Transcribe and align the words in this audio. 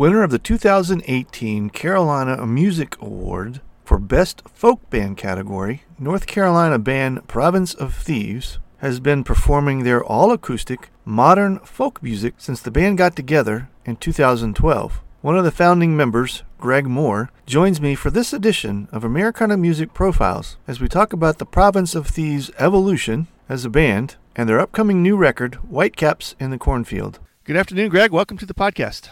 Winner 0.00 0.22
of 0.22 0.30
the 0.30 0.38
2018 0.38 1.68
Carolina 1.68 2.46
Music 2.46 2.96
Award 3.02 3.60
for 3.84 3.98
Best 3.98 4.40
Folk 4.48 4.88
Band 4.88 5.18
category, 5.18 5.82
North 5.98 6.26
Carolina 6.26 6.78
band 6.78 7.28
Province 7.28 7.74
of 7.74 7.94
Thieves 7.94 8.58
has 8.78 8.98
been 8.98 9.22
performing 9.22 9.84
their 9.84 10.02
all 10.02 10.32
acoustic, 10.32 10.88
modern 11.04 11.58
folk 11.58 12.02
music 12.02 12.36
since 12.38 12.62
the 12.62 12.70
band 12.70 12.96
got 12.96 13.14
together 13.14 13.68
in 13.84 13.96
2012. 13.96 15.02
One 15.20 15.36
of 15.36 15.44
the 15.44 15.50
founding 15.50 15.94
members, 15.94 16.44
Greg 16.56 16.86
Moore, 16.86 17.30
joins 17.44 17.78
me 17.78 17.94
for 17.94 18.10
this 18.10 18.32
edition 18.32 18.88
of 18.92 19.04
Americana 19.04 19.58
Music 19.58 19.92
Profiles 19.92 20.56
as 20.66 20.80
we 20.80 20.88
talk 20.88 21.12
about 21.12 21.36
the 21.36 21.44
Province 21.44 21.94
of 21.94 22.06
Thieves' 22.06 22.50
evolution 22.58 23.26
as 23.50 23.66
a 23.66 23.68
band 23.68 24.16
and 24.34 24.48
their 24.48 24.60
upcoming 24.60 25.02
new 25.02 25.18
record, 25.18 25.56
Whitecaps 25.56 26.36
in 26.40 26.48
the 26.48 26.56
Cornfield. 26.56 27.18
Good 27.44 27.56
afternoon, 27.56 27.90
Greg. 27.90 28.12
Welcome 28.12 28.38
to 28.38 28.46
the 28.46 28.54
podcast. 28.54 29.10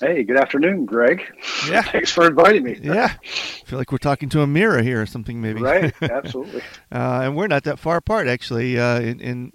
Hey, 0.00 0.22
good 0.22 0.36
afternoon, 0.36 0.84
Greg. 0.84 1.24
Yeah. 1.68 1.82
Thanks 1.82 2.12
for 2.12 2.26
inviting 2.26 2.62
me. 2.62 2.78
Yeah. 2.80 3.14
I 3.20 3.64
feel 3.64 3.80
like 3.80 3.90
we're 3.90 3.98
talking 3.98 4.28
to 4.28 4.42
a 4.42 4.46
mirror 4.46 4.80
here 4.80 5.02
or 5.02 5.06
something, 5.06 5.40
maybe. 5.40 5.60
Right, 5.60 5.92
absolutely. 6.02 6.62
uh, 6.92 7.22
and 7.24 7.36
we're 7.36 7.48
not 7.48 7.64
that 7.64 7.80
far 7.80 7.96
apart, 7.96 8.28
actually. 8.28 8.78
Uh, 8.78 9.00
in, 9.00 9.20
in 9.20 9.52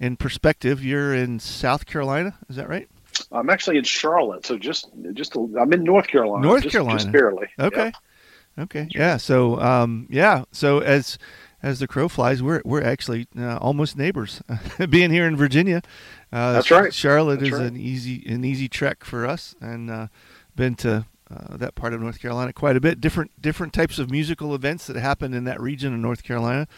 in 0.00 0.16
perspective, 0.16 0.84
you're 0.84 1.14
in 1.14 1.38
South 1.38 1.86
Carolina. 1.86 2.36
Is 2.48 2.56
that 2.56 2.68
right? 2.68 2.88
I'm 3.30 3.48
actually 3.50 3.78
in 3.78 3.84
Charlotte, 3.84 4.44
so 4.44 4.58
just 4.58 4.88
just 5.12 5.36
a, 5.36 5.48
I'm 5.60 5.72
in 5.72 5.84
North 5.84 6.08
Carolina. 6.08 6.44
North 6.44 6.64
just, 6.64 6.72
Carolina, 6.72 6.98
just 6.98 7.12
barely. 7.12 7.46
Okay. 7.60 7.92
Okay. 8.58 8.88
Yeah. 8.90 9.16
So, 9.16 9.60
um, 9.60 10.06
yeah. 10.10 10.44
So 10.52 10.78
as 10.80 11.18
as 11.64 11.78
the 11.78 11.88
crow 11.88 12.08
flies, 12.08 12.42
we're 12.42 12.60
we're 12.64 12.82
actually 12.82 13.26
uh, 13.38 13.56
almost 13.56 13.96
neighbors. 13.96 14.42
Being 14.90 15.10
here 15.10 15.26
in 15.26 15.34
Virginia, 15.34 15.80
uh, 16.30 16.52
That's 16.52 16.70
right. 16.70 16.92
Charlotte 16.92 17.40
That's 17.40 17.52
is 17.52 17.58
right. 17.58 17.66
an 17.68 17.76
easy 17.76 18.22
an 18.26 18.44
easy 18.44 18.68
trek 18.68 19.02
for 19.02 19.26
us, 19.26 19.54
and 19.62 19.90
uh, 19.90 20.08
been 20.54 20.74
to 20.76 21.06
uh, 21.30 21.56
that 21.56 21.74
part 21.74 21.94
of 21.94 22.02
North 22.02 22.20
Carolina 22.20 22.52
quite 22.52 22.76
a 22.76 22.80
bit. 22.80 23.00
Different 23.00 23.40
different 23.40 23.72
types 23.72 23.98
of 23.98 24.10
musical 24.10 24.54
events 24.54 24.86
that 24.88 24.96
happen 24.96 25.32
in 25.32 25.44
that 25.44 25.58
region 25.58 25.94
of 25.94 26.00
North 26.00 26.22
Carolina. 26.22 26.68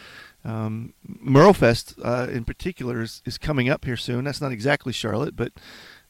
Um, 0.45 0.95
Merlefest 1.05 1.99
uh, 2.05 2.31
in 2.31 2.45
particular 2.45 3.03
is, 3.03 3.23
is 3.25 3.39
coming 3.39 3.69
up 3.69 3.85
here 3.85 3.97
soon. 3.97 4.25
That's 4.25 4.41
not 4.41 4.53
exactly 4.53 4.93
Charlotte, 4.93 5.35
but 5.35 5.53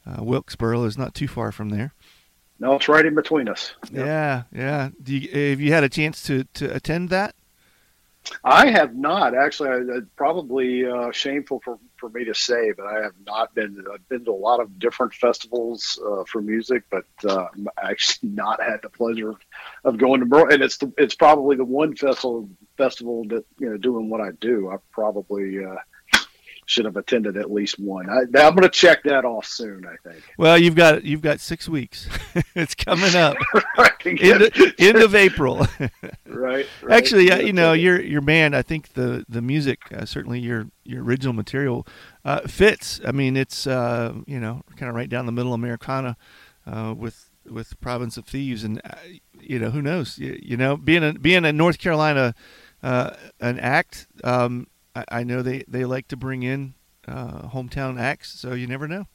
uh, 0.06 0.22
Wilkesboro 0.22 0.84
is 0.84 0.98
not 0.98 1.14
too 1.14 1.28
far 1.28 1.50
from 1.50 1.70
there. 1.70 1.94
No, 2.58 2.74
it's 2.74 2.88
right 2.88 3.06
in 3.06 3.14
between 3.14 3.48
us. 3.48 3.72
Yep. 3.90 4.06
Yeah, 4.06 4.42
yeah. 4.52 4.90
Do 5.02 5.16
you, 5.16 5.50
have 5.50 5.60
you 5.60 5.72
had 5.72 5.84
a 5.84 5.88
chance 5.88 6.22
to, 6.24 6.44
to 6.54 6.74
attend 6.74 7.08
that? 7.08 7.34
I 8.44 8.70
have 8.70 8.94
not 8.94 9.34
actually. 9.34 9.68
I, 9.70 9.98
I- 9.98 10.00
probably 10.16 10.86
uh, 10.86 11.10
shameful 11.12 11.60
for, 11.64 11.78
for 11.96 12.08
me 12.10 12.24
to 12.24 12.34
say, 12.34 12.72
but 12.76 12.86
I 12.86 13.02
have 13.02 13.12
not 13.24 13.54
been. 13.54 13.84
I've 13.92 14.08
been 14.08 14.24
to 14.24 14.30
a 14.30 14.32
lot 14.32 14.60
of 14.60 14.78
different 14.78 15.14
festivals 15.14 15.98
uh, 16.04 16.24
for 16.24 16.40
music, 16.42 16.84
but 16.90 17.04
uh, 17.28 17.46
I 17.82 17.90
actually 17.90 18.30
not 18.30 18.62
had 18.62 18.80
the 18.82 18.90
pleasure 18.90 19.34
of, 19.84 19.98
going 19.98 20.20
to 20.20 20.26
Merle. 20.26 20.52
And 20.52 20.62
it's 20.62 20.78
the, 20.78 20.92
it's 20.98 21.14
probably 21.14 21.56
the 21.56 21.64
one 21.64 21.94
festival 21.96 22.48
festival 22.76 23.24
that 23.28 23.44
you 23.58 23.70
know 23.70 23.76
doing 23.76 24.08
what 24.10 24.20
I 24.20 24.30
do. 24.40 24.70
I 24.70 24.76
probably 24.92 25.64
uh, 25.64 25.76
should 26.66 26.84
have 26.84 26.96
attended 26.96 27.36
at 27.36 27.50
least 27.50 27.78
one. 27.78 28.10
I, 28.10 28.20
I'm 28.20 28.54
going 28.54 28.62
to 28.62 28.68
check 28.68 29.02
that 29.04 29.24
off 29.24 29.46
soon. 29.46 29.86
I 29.86 29.96
think. 30.08 30.22
Well, 30.36 30.58
you've 30.58 30.74
got 30.74 31.04
you've 31.04 31.22
got 31.22 31.40
six 31.40 31.68
weeks. 31.68 32.08
it's 32.54 32.74
coming 32.74 33.14
up, 33.14 33.36
right. 33.78 33.92
end 34.04 34.42
of, 34.42 34.52
end 34.78 34.96
of 34.98 35.14
April. 35.14 35.58
right, 35.80 35.96
right. 36.26 36.66
Actually, 36.90 37.46
you 37.46 37.52
know, 37.52 37.72
your 37.72 38.00
your 38.00 38.20
band. 38.20 38.54
I 38.54 38.62
think 38.62 38.92
the 38.92 39.24
the 39.28 39.40
music, 39.40 39.80
uh, 39.92 40.04
certainly 40.04 40.40
your 40.40 40.66
your 40.84 41.02
original 41.02 41.32
material, 41.32 41.86
uh, 42.24 42.40
fits. 42.40 43.00
I 43.06 43.12
mean, 43.12 43.36
it's 43.36 43.66
uh, 43.66 44.12
you 44.26 44.40
know 44.40 44.62
kind 44.76 44.90
of 44.90 44.96
right 44.96 45.08
down 45.08 45.26
the 45.26 45.32
middle 45.32 45.54
of 45.54 45.60
Americana, 45.60 46.16
uh, 46.66 46.94
with 46.96 47.30
with 47.48 47.80
Province 47.80 48.16
of 48.16 48.26
Thieves, 48.26 48.64
and 48.64 48.80
uh, 48.84 48.96
you 49.40 49.58
know 49.58 49.70
who 49.70 49.80
knows. 49.80 50.18
You, 50.18 50.38
you 50.42 50.56
know, 50.56 50.76
being 50.76 51.04
a 51.04 51.14
being 51.14 51.44
a 51.44 51.52
North 51.52 51.78
Carolina 51.78 52.34
uh, 52.82 53.10
an 53.40 53.58
act. 53.58 54.06
Um, 54.24 54.68
I, 54.96 55.04
I 55.20 55.24
know 55.24 55.42
they 55.42 55.64
they 55.68 55.84
like 55.84 56.08
to 56.08 56.16
bring 56.16 56.42
in 56.42 56.74
uh, 57.06 57.48
hometown 57.48 58.00
acts, 58.00 58.38
so 58.38 58.54
you 58.54 58.66
never 58.66 58.88
know. 58.88 59.06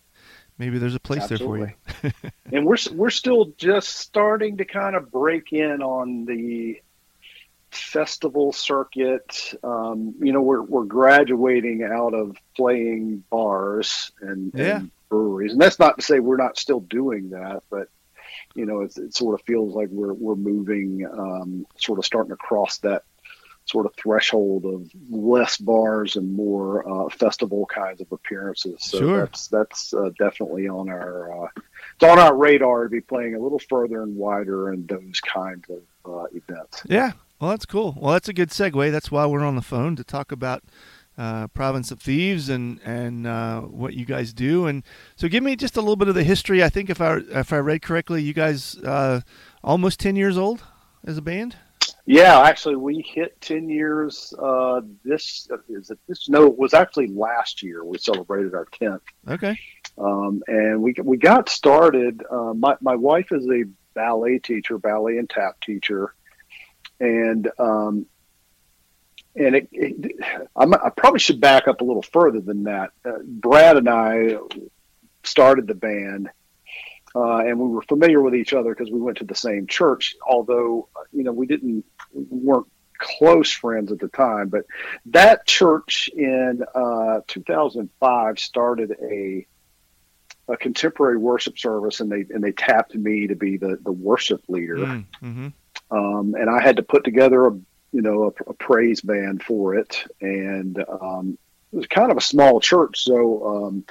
Maybe 0.58 0.78
there's 0.78 0.96
a 0.96 1.00
place 1.00 1.26
there 1.28 1.40
for 1.40 1.58
you. 1.58 1.72
and 2.52 2.66
we're 2.66 2.78
we're 2.94 3.10
still 3.10 3.46
just 3.58 3.90
starting 3.98 4.58
to 4.58 4.66
kind 4.66 4.96
of 4.96 5.12
break 5.12 5.52
in 5.54 5.82
on 5.82 6.26
the 6.26 6.80
festival 7.72 8.52
circuit. 8.54 9.54
Um, 9.64 10.14
you 10.20 10.32
know, 10.32 10.42
we're 10.42 10.62
we're 10.62 10.84
graduating 10.84 11.84
out 11.84 12.14
of 12.14 12.38
playing 12.56 13.24
bars 13.30 14.12
and, 14.22 14.52
Yeah. 14.54 14.78
and 14.78 14.92
breweries, 15.10 15.54
and 15.54 15.62
that's 15.62 15.80
not 15.80 15.98
to 15.98 16.04
say 16.04 16.20
we're 16.20 16.38
not 16.38 16.58
still 16.58 16.82
doing 16.82 17.32
that, 17.32 17.64
but 17.72 17.90
you 18.54 18.66
know, 18.66 18.82
it's, 18.82 18.98
it 18.98 19.16
sort 19.16 19.40
of 19.40 19.46
feels 19.46 19.74
like 19.74 19.90
we're 19.90 20.14
we're 20.14 20.36
moving, 20.36 21.08
um, 21.12 21.66
sort 21.78 21.98
of 21.98 22.06
starting 22.06 22.30
to 22.30 22.38
cross 22.38 22.78
that 22.80 23.04
sort 23.66 23.86
of 23.86 23.94
threshold 23.96 24.66
of 24.66 24.90
less 25.10 25.58
bars 25.58 26.16
and 26.16 26.34
more 26.34 26.88
uh, 26.88 27.10
festival 27.10 27.66
kinds 27.68 28.02
of 28.02 28.12
appearances. 28.12 28.76
So 28.84 29.00
Sure. 29.00 29.20
that's 29.26 29.48
that's 29.48 29.94
uh, 29.94 30.10
definitely 30.18 30.68
on 30.68 30.90
our 30.90 31.46
uh, 31.46 31.48
it's 31.96 32.04
on 32.04 32.20
our 32.20 32.36
radar 32.36 32.84
to 32.84 32.90
be 32.90 33.02
playing 33.02 33.36
a 33.36 33.40
little 33.40 33.60
further 33.60 34.04
and 34.04 34.16
wider 34.16 34.74
in 34.74 34.86
those 34.88 35.20
kinds 35.22 35.66
of 35.70 35.82
uh, 36.06 36.26
events. 36.34 36.84
Yeah. 36.90 37.12
Well, 37.40 37.52
that's 37.52 37.66
cool. 37.66 37.96
Well, 38.00 38.14
that's 38.14 38.30
a 38.30 38.34
good 38.34 38.50
segue. 38.50 38.92
That's 38.92 39.10
why 39.10 39.26
we're 39.26 39.44
on 39.44 39.56
the 39.56 39.62
phone 39.64 39.96
to 39.96 40.04
talk 40.04 40.32
about 40.32 40.64
uh, 41.18 41.48
Province 41.48 41.90
of 41.92 42.00
Thieves 42.00 42.50
and 42.50 42.80
and 42.86 43.26
uh, 43.26 43.62
what 43.62 43.94
you 43.94 44.06
guys 44.06 44.32
do. 44.34 44.68
And 44.68 44.84
so, 45.16 45.28
give 45.28 45.44
me 45.44 45.56
just 45.56 45.76
a 45.76 45.82
little 45.82 45.96
bit 45.96 46.08
of 46.08 46.16
the 46.16 46.24
history. 46.24 46.64
I 46.64 46.70
think 46.70 46.90
if 46.90 47.02
I 47.02 47.18
if 47.30 47.52
I 47.52 47.58
read 47.58 47.82
correctly, 47.82 48.22
you 48.22 48.34
guys 48.34 48.78
uh, 48.80 49.22
almost 49.64 50.00
ten 50.00 50.16
years 50.16 50.38
old 50.38 50.64
as 51.06 51.18
a 51.18 51.22
band. 51.22 51.56
Yeah, 52.12 52.42
actually, 52.42 52.76
we 52.76 53.02
hit 53.08 53.40
ten 53.40 53.70
years. 53.70 54.34
Uh, 54.38 54.82
this 55.02 55.48
is 55.70 55.92
it. 55.92 55.98
This 56.10 56.28
no, 56.28 56.48
it 56.48 56.58
was 56.58 56.74
actually 56.74 57.08
last 57.08 57.64
year. 57.64 57.86
We 57.86 58.00
celebrated 58.00 58.54
our 58.54 58.66
tenth. 58.66 59.04
Okay. 59.26 59.58
um, 59.98 60.44
and 60.46 60.82
we 60.82 60.94
we 61.02 61.16
got 61.16 61.48
started. 61.48 62.22
Uh, 62.30 62.54
my 62.54 62.76
my 62.82 62.98
wife 62.98 63.32
is 63.32 63.48
a 63.48 63.64
ballet 63.94 64.40
teacher, 64.40 64.78
ballet 64.78 65.20
and 65.20 65.30
tap 65.30 65.62
teacher, 65.62 66.14
and 67.00 67.50
um, 67.58 68.06
and 69.38 69.56
it, 69.56 69.70
it 69.72 70.16
I 70.54 70.90
probably 70.90 71.20
should 71.20 71.40
back 71.40 71.70
up 71.70 71.80
a 71.80 71.86
little 71.86 72.02
further 72.02 72.42
than 72.42 72.66
that. 72.66 72.90
Uh, 73.06 73.20
Brad 73.24 73.78
and 73.78 73.88
I 73.88 74.36
started 75.24 75.66
the 75.66 75.76
band. 75.76 76.30
Uh, 77.16 77.40
and 77.40 77.60
we 77.60 77.68
were 77.68 77.82
familiar 77.84 78.22
with 78.22 78.36
each 78.36 78.54
other 78.54 78.74
because 78.74 78.92
we 78.92 79.00
went 79.00 79.18
to 79.18 79.26
the 79.26 79.36
same 79.36 79.68
church. 79.68 80.16
Although, 80.26 80.88
uh, 80.96 81.04
you 81.12 81.24
know, 81.24 81.32
we 81.32 81.46
didn't 81.46 81.84
we 82.14 82.26
weren't 82.30 82.68
close 83.02 83.52
friends 83.52 83.92
at 83.92 84.00
the 84.00 84.08
time. 84.10 84.50
But 84.50 84.66
that 85.08 85.46
church 85.46 86.10
in 86.14 86.64
uh, 86.74 87.22
2005 87.28 88.40
started 88.40 88.96
a 89.02 89.46
a 90.48 90.58
contemporary 90.58 91.18
worship 91.18 91.58
service, 91.58 92.00
and 92.00 92.12
they 92.12 92.26
and 92.30 92.44
they 92.44 92.52
tapped 92.52 92.96
me 92.96 93.28
to 93.28 93.36
be 93.36 93.58
the 93.58 93.78
the 93.84 93.92
worship 93.92 94.44
leader. 94.48 94.78
Mm, 94.78 95.06
hmm 95.20 95.48
Um, 95.90 96.36
and 96.36 96.50
I 96.50 96.62
had 96.62 96.78
to 96.78 96.84
put 96.84 97.04
together 97.04 97.48
a 97.48 97.52
you 97.92 98.02
know 98.02 98.24
a, 98.26 98.50
a 98.50 98.54
praise 98.54 99.02
band 99.02 99.44
for 99.44 99.76
it, 99.76 100.04
and 100.22 100.78
um, 101.02 101.38
it 101.72 101.78
was 101.78 101.88
kind 101.88 102.12
of 102.12 102.18
a 102.18 102.22
small 102.22 102.60
church, 102.60 103.04
so. 103.04 103.68
Um, 103.68 103.86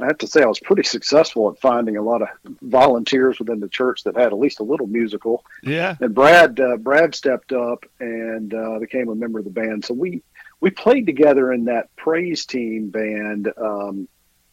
I 0.00 0.06
have 0.06 0.18
to 0.18 0.26
say, 0.26 0.42
I 0.42 0.46
was 0.46 0.58
pretty 0.58 0.82
successful 0.84 1.50
at 1.50 1.60
finding 1.60 1.96
a 1.96 2.02
lot 2.02 2.22
of 2.22 2.28
volunteers 2.62 3.38
within 3.38 3.60
the 3.60 3.68
church 3.68 4.04
that 4.04 4.16
had 4.16 4.28
at 4.28 4.38
least 4.38 4.60
a 4.60 4.64
little 4.64 4.86
musical 4.86 5.44
Yeah. 5.62 5.96
and 6.00 6.14
Brad 6.14 6.58
uh, 6.58 6.76
Brad 6.78 7.14
stepped 7.14 7.52
up 7.52 7.84
and 8.00 8.52
uh, 8.54 8.78
became 8.78 9.08
a 9.10 9.14
member 9.14 9.38
of 9.38 9.44
the 9.44 9.50
band. 9.50 9.84
So 9.84 9.94
we 9.94 10.22
we 10.60 10.70
played 10.70 11.06
together 11.06 11.52
in 11.52 11.64
that 11.66 11.94
praise 11.96 12.46
team 12.46 12.88
band 12.90 13.52
um, 13.58 14.08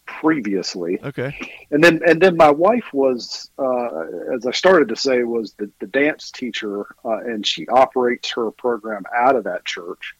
previously, 0.05 0.99
Okay. 1.03 1.35
and 1.71 1.83
then 1.83 2.01
and 2.05 2.19
then 2.21 2.35
my 2.35 2.49
wife 2.51 2.91
was, 2.93 3.49
uh, 3.59 4.33
as 4.35 4.45
I 4.45 4.51
started 4.51 4.89
to 4.89 4.95
say, 4.95 5.23
was 5.23 5.53
the, 5.53 5.69
the 5.79 5.85
dance 5.87 6.31
teacher, 6.31 6.85
uh, 7.05 7.19
and 7.19 7.45
she 7.45 7.67
operates 7.67 8.31
her 8.31 8.49
program 8.51 9.03
out 9.15 9.35
of 9.35 9.43
that 9.43 9.65
church. 9.65 10.15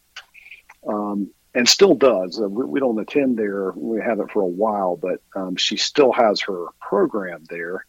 Um, 0.88 1.32
and 1.56 1.68
still 1.68 1.96
does. 1.96 2.40
Uh, 2.42 2.48
we, 2.48 2.64
we 2.66 2.80
don't 2.80 3.00
attend 3.00 3.38
there. 3.38 3.72
We 3.76 4.00
haven't 4.02 4.32
for 4.32 4.42
a 4.42 4.46
while, 4.48 4.96
but 4.96 5.22
um, 5.36 5.56
she 5.56 5.78
still 5.78 6.12
has 6.12 6.42
her 6.42 6.66
program 6.80 7.44
there 7.50 7.86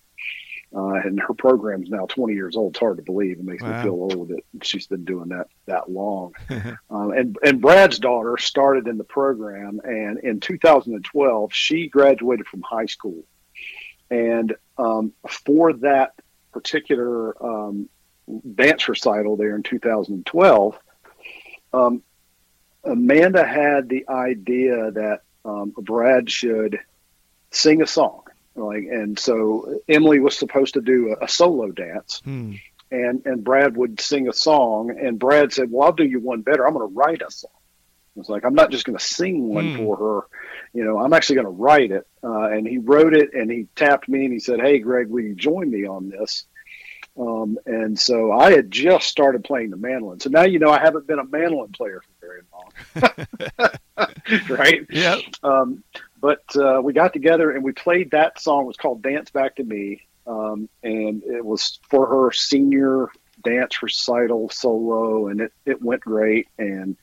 Uh, 0.74 0.94
and 1.04 1.20
her 1.20 1.34
program 1.34 1.82
is 1.82 1.90
now 1.90 2.06
20 2.06 2.32
years 2.34 2.56
old. 2.56 2.72
It's 2.72 2.78
hard 2.80 2.96
to 2.98 3.02
believe. 3.02 3.38
It 3.38 3.44
makes 3.44 3.62
Wow. 3.62 3.76
me 3.76 3.82
feel 3.82 3.92
old 3.94 4.28
that 4.28 4.42
she's 4.62 4.86
been 4.86 5.04
doing 5.04 5.28
that 5.30 5.48
that 5.66 5.90
long. 5.90 6.32
um, 6.90 7.10
and 7.12 7.36
and 7.42 7.60
Brad's 7.60 7.98
daughter 7.98 8.36
started 8.38 8.86
in 8.86 8.96
the 8.96 9.04
program, 9.04 9.80
and 9.84 10.18
in 10.20 10.38
2012 10.40 11.52
she 11.52 11.88
graduated 11.88 12.46
from 12.46 12.62
high 12.62 12.86
school. 12.86 13.24
And 14.10 14.54
um, 14.78 15.12
for 15.28 15.72
that 15.88 16.14
particular 16.52 17.34
um, 17.44 17.88
dance 18.54 18.88
recital 18.88 19.36
there 19.36 19.54
in 19.56 19.62
2012, 19.64 20.78
um, 21.72 22.02
Amanda 22.84 23.44
had 23.46 23.88
the 23.88 24.08
idea 24.08 24.90
that 24.92 25.20
um, 25.44 25.72
Brad 25.76 26.30
should 26.30 26.78
sing 27.50 27.82
a 27.82 27.86
song. 27.86 28.22
Like, 28.56 28.84
and 28.84 29.18
so 29.18 29.80
Emily 29.88 30.18
was 30.20 30.36
supposed 30.36 30.74
to 30.74 30.80
do 30.80 31.14
a, 31.20 31.24
a 31.24 31.28
solo 31.28 31.70
dance, 31.70 32.20
Hmm. 32.24 32.54
and 32.90 33.24
and 33.24 33.44
Brad 33.44 33.76
would 33.76 34.00
sing 34.00 34.28
a 34.28 34.32
song, 34.32 34.90
and 34.98 35.18
Brad 35.18 35.52
said, 35.52 35.70
"Well, 35.70 35.86
I'll 35.86 35.92
do 35.92 36.04
you 36.04 36.20
one 36.20 36.42
better. 36.42 36.66
I'm 36.66 36.74
going 36.74 36.88
to 36.88 36.94
write 36.94 37.22
a 37.22 37.30
song." 37.30 37.50
It's 38.16 38.28
like 38.28 38.44
I'm 38.44 38.54
not 38.54 38.70
just 38.72 38.84
going 38.84 38.98
to 38.98 39.04
sing 39.04 39.48
one 39.48 39.70
Hmm. 39.70 39.76
for 39.76 39.96
her, 39.96 40.20
you 40.74 40.84
know. 40.84 40.98
I'm 40.98 41.12
actually 41.12 41.36
going 41.36 41.46
to 41.46 41.62
write 41.62 41.92
it. 41.92 42.06
Uh, 42.24 42.50
and 42.50 42.66
he 42.66 42.78
wrote 42.78 43.14
it, 43.14 43.32
and 43.34 43.50
he 43.50 43.66
tapped 43.76 44.08
me, 44.08 44.24
and 44.24 44.32
he 44.32 44.40
said, 44.40 44.60
"Hey, 44.60 44.80
Greg, 44.80 45.06
will 45.08 45.22
you 45.22 45.34
join 45.36 45.70
me 45.70 45.86
on 45.86 46.10
this?" 46.10 46.44
Um, 47.18 47.56
and 47.66 47.98
so 47.98 48.32
I 48.32 48.50
had 48.52 48.70
just 48.70 49.06
started 49.08 49.44
playing 49.44 49.70
the 49.70 49.76
mandolin. 49.76 50.20
So 50.20 50.28
now 50.28 50.42
you 50.42 50.58
know 50.58 50.70
I 50.70 50.80
haven't 50.80 51.06
been 51.06 51.18
a 51.20 51.24
mandolin 51.24 51.72
player 51.72 52.02
very 52.30 52.42
long, 52.52 53.70
right? 54.48 54.86
Yeah. 54.90 55.18
Um, 55.42 55.82
but 56.20 56.42
uh, 56.56 56.80
we 56.82 56.92
got 56.92 57.12
together 57.12 57.50
and 57.50 57.64
we 57.64 57.72
played 57.72 58.10
that 58.12 58.40
song. 58.40 58.64
It 58.64 58.66
was 58.66 58.76
called 58.76 59.02
"Dance 59.02 59.30
Back 59.30 59.56
to 59.56 59.64
Me," 59.64 60.02
um, 60.26 60.68
and 60.82 61.22
it 61.24 61.44
was 61.44 61.78
for 61.88 62.06
her 62.06 62.32
senior 62.32 63.08
dance 63.42 63.82
recital 63.82 64.50
solo, 64.50 65.28
and 65.28 65.40
it, 65.40 65.52
it 65.64 65.82
went 65.82 66.02
great. 66.02 66.48
And 66.58 66.96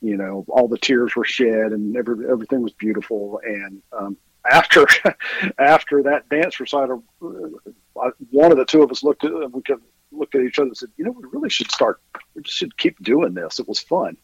you 0.00 0.16
know, 0.16 0.44
all 0.48 0.68
the 0.68 0.78
tears 0.78 1.14
were 1.14 1.24
shed, 1.24 1.72
and 1.72 1.96
every, 1.96 2.28
everything 2.28 2.62
was 2.62 2.72
beautiful. 2.72 3.40
And 3.44 3.82
um, 3.92 4.16
after 4.50 4.86
after 5.58 6.02
that 6.04 6.28
dance 6.28 6.58
recital, 6.60 7.04
uh, 7.22 8.00
I- 8.00 8.10
one 8.30 8.52
of 8.52 8.58
the 8.58 8.64
two 8.64 8.82
of 8.82 8.90
us 8.90 9.02
looked 9.02 9.24
at 9.24 9.52
we 9.52 9.62
could 9.62 9.80
looked 10.10 10.34
at 10.34 10.42
each 10.42 10.58
other 10.58 10.68
and 10.68 10.76
said, 10.76 10.90
"You 10.96 11.04
know, 11.04 11.10
we 11.12 11.24
really 11.30 11.50
should 11.50 11.70
start. 11.70 12.00
We 12.34 12.42
should 12.44 12.76
keep 12.76 13.02
doing 13.02 13.34
this. 13.34 13.58
It 13.58 13.68
was 13.68 13.80
fun." 13.80 14.16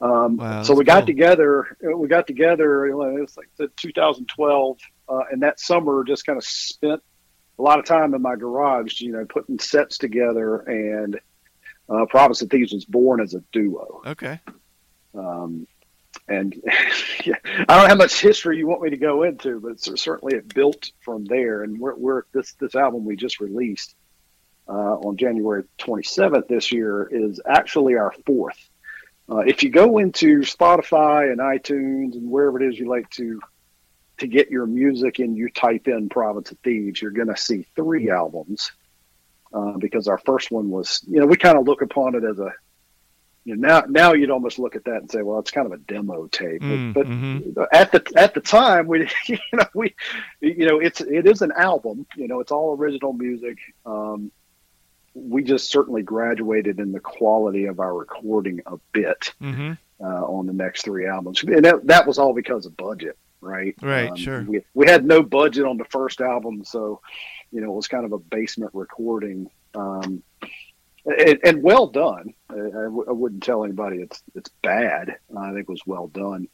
Um, 0.00 0.36
Wow, 0.36 0.62
so 0.62 0.72
that's 0.72 0.78
we 0.78 0.84
got 0.84 1.00
cool. 1.00 1.06
together. 1.06 1.76
We 1.82 2.08
got 2.08 2.26
together. 2.26 2.86
It 2.86 2.94
was 2.94 3.36
like 3.36 3.48
the 3.56 3.68
2012, 3.76 4.78
uh, 5.08 5.20
and 5.32 5.42
that 5.42 5.58
summer 5.58 6.04
just 6.04 6.24
kind 6.24 6.36
of 6.36 6.44
spent 6.44 7.02
a 7.58 7.62
lot 7.62 7.78
of 7.80 7.84
time 7.84 8.14
in 8.14 8.22
my 8.22 8.36
garage. 8.36 9.00
You 9.00 9.12
know, 9.12 9.24
putting 9.24 9.58
sets 9.58 9.98
together. 9.98 10.58
And 10.58 11.18
uh, 11.88 12.06
Province 12.06 12.42
of 12.42 12.50
Thieves 12.50 12.72
was 12.72 12.84
born 12.84 13.20
as 13.20 13.34
a 13.34 13.42
duo. 13.52 14.02
Okay. 14.06 14.38
Um, 15.14 15.66
and 16.28 16.54
yeah, 17.24 17.34
I 17.44 17.64
don't 17.64 17.82
know 17.82 17.88
how 17.88 17.94
much 17.96 18.20
history 18.20 18.58
you 18.58 18.66
want 18.66 18.82
me 18.82 18.90
to 18.90 18.96
go 18.96 19.22
into, 19.24 19.60
but 19.60 19.80
cer- 19.80 19.96
certainly 19.96 20.36
it 20.36 20.54
built 20.54 20.92
from 21.00 21.24
there. 21.24 21.62
And 21.64 21.80
we're, 21.80 21.94
we're 21.96 22.22
this 22.32 22.52
this 22.60 22.74
album 22.74 23.04
we 23.04 23.16
just 23.16 23.40
released 23.40 23.94
uh, 24.68 24.72
on 24.72 25.16
January 25.16 25.64
27th 25.78 26.46
this 26.48 26.70
year 26.70 27.08
is 27.10 27.40
actually 27.48 27.94
our 27.96 28.12
fourth. 28.26 28.58
Uh, 29.30 29.38
if 29.38 29.62
you 29.62 29.70
go 29.70 29.98
into 29.98 30.40
Spotify 30.40 31.30
and 31.30 31.38
iTunes 31.38 32.14
and 32.14 32.30
wherever 32.30 32.60
it 32.60 32.68
is 32.68 32.78
you 32.78 32.88
like 32.88 33.08
to 33.10 33.40
to 34.18 34.26
get 34.26 34.50
your 34.50 34.66
music 34.66 35.20
and 35.20 35.36
you 35.36 35.48
type 35.48 35.86
in 35.86 36.08
Province 36.08 36.50
of 36.50 36.58
Thieves, 36.58 37.00
you're 37.00 37.12
going 37.12 37.28
to 37.28 37.36
see 37.36 37.64
three 37.76 38.10
albums. 38.10 38.72
Uh, 39.52 39.78
because 39.78 40.08
our 40.08 40.18
first 40.18 40.50
one 40.50 40.68
was, 40.68 41.02
you 41.06 41.20
know, 41.20 41.26
we 41.26 41.36
kind 41.36 41.56
of 41.56 41.66
look 41.66 41.80
upon 41.80 42.14
it 42.14 42.22
as 42.22 42.38
a, 42.38 42.52
you 43.44 43.56
know, 43.56 43.66
now 43.66 43.86
now 43.88 44.12
you'd 44.12 44.30
almost 44.30 44.58
look 44.58 44.76
at 44.76 44.84
that 44.84 44.96
and 44.96 45.10
say, 45.10 45.22
well, 45.22 45.38
it's 45.38 45.50
kind 45.50 45.66
of 45.66 45.72
a 45.72 45.78
demo 45.78 46.26
tape. 46.26 46.60
Mm, 46.60 46.92
but 46.92 47.06
mhm. 47.06 47.66
at 47.72 47.90
the 47.90 48.04
at 48.14 48.34
the 48.34 48.42
time, 48.42 48.86
we, 48.86 49.08
you 49.26 49.38
know, 49.54 49.64
we, 49.74 49.94
you 50.40 50.66
know, 50.66 50.80
it's 50.80 51.00
it 51.00 51.26
is 51.26 51.40
an 51.40 51.52
album. 51.52 52.06
You 52.14 52.28
know, 52.28 52.40
it's 52.40 52.52
all 52.52 52.76
original 52.76 53.14
music. 53.14 53.56
Um, 53.86 54.30
we 55.18 55.42
just 55.42 55.70
certainly 55.70 56.02
graduated 56.02 56.80
in 56.80 56.92
the 56.92 57.00
quality 57.00 57.66
of 57.66 57.80
our 57.80 57.94
recording 57.94 58.60
a 58.66 58.76
bit 58.92 59.34
hmm 59.40 59.72
uh, 60.00 60.24
on 60.24 60.46
the 60.46 60.52
next 60.52 60.82
three 60.82 61.06
albums, 61.06 61.42
and 61.42 61.64
that, 61.64 61.84
that 61.88 62.06
was 62.06 62.18
all 62.18 62.32
because 62.32 62.66
of 62.66 62.76
budget, 62.76 63.18
right? 63.40 63.74
Right, 63.82 64.16
sure. 64.16 64.42
We, 64.42 64.60
we 64.72 64.86
had 64.86 65.04
no 65.04 65.22
budget 65.22 65.64
on 65.66 65.76
the 65.76 65.84
first 65.86 66.20
album, 66.20 66.64
so 66.64 67.00
you 67.50 67.60
know 67.60 67.72
it 67.72 67.74
was 67.74 67.88
kind 67.88 68.04
of 68.04 68.12
a 68.12 68.18
basement 68.18 68.70
recording, 68.74 69.50
um, 69.74 70.22
and, 71.04 71.40
and 71.44 71.62
well 71.64 71.88
done. 71.88 72.32
I, 72.48 72.54
I 72.54 72.84
w- 72.84 73.06
I 73.08 73.12
wouldn't 73.12 73.42
tell 73.42 73.64
anybody 73.64 73.96
it's 73.98 74.22
it's 74.36 74.50
bad. 74.62 75.16
I 75.36 75.48
think 75.48 75.62
it 75.62 75.68
was 75.68 75.86
well 75.86 76.06
done, 76.06 76.46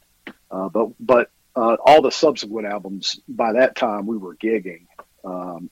uh, 0.49 0.69
but 0.69 0.89
but 0.99 1.29
uh, 1.55 1.77
all 1.85 2.01
the 2.01 2.11
subsequent 2.11 2.67
albums 2.67 3.19
by 3.27 3.53
that 3.53 3.75
time 3.75 4.07
we 4.07 4.17
were 4.17 4.35
gigging 4.35 4.87
um, 5.23 5.69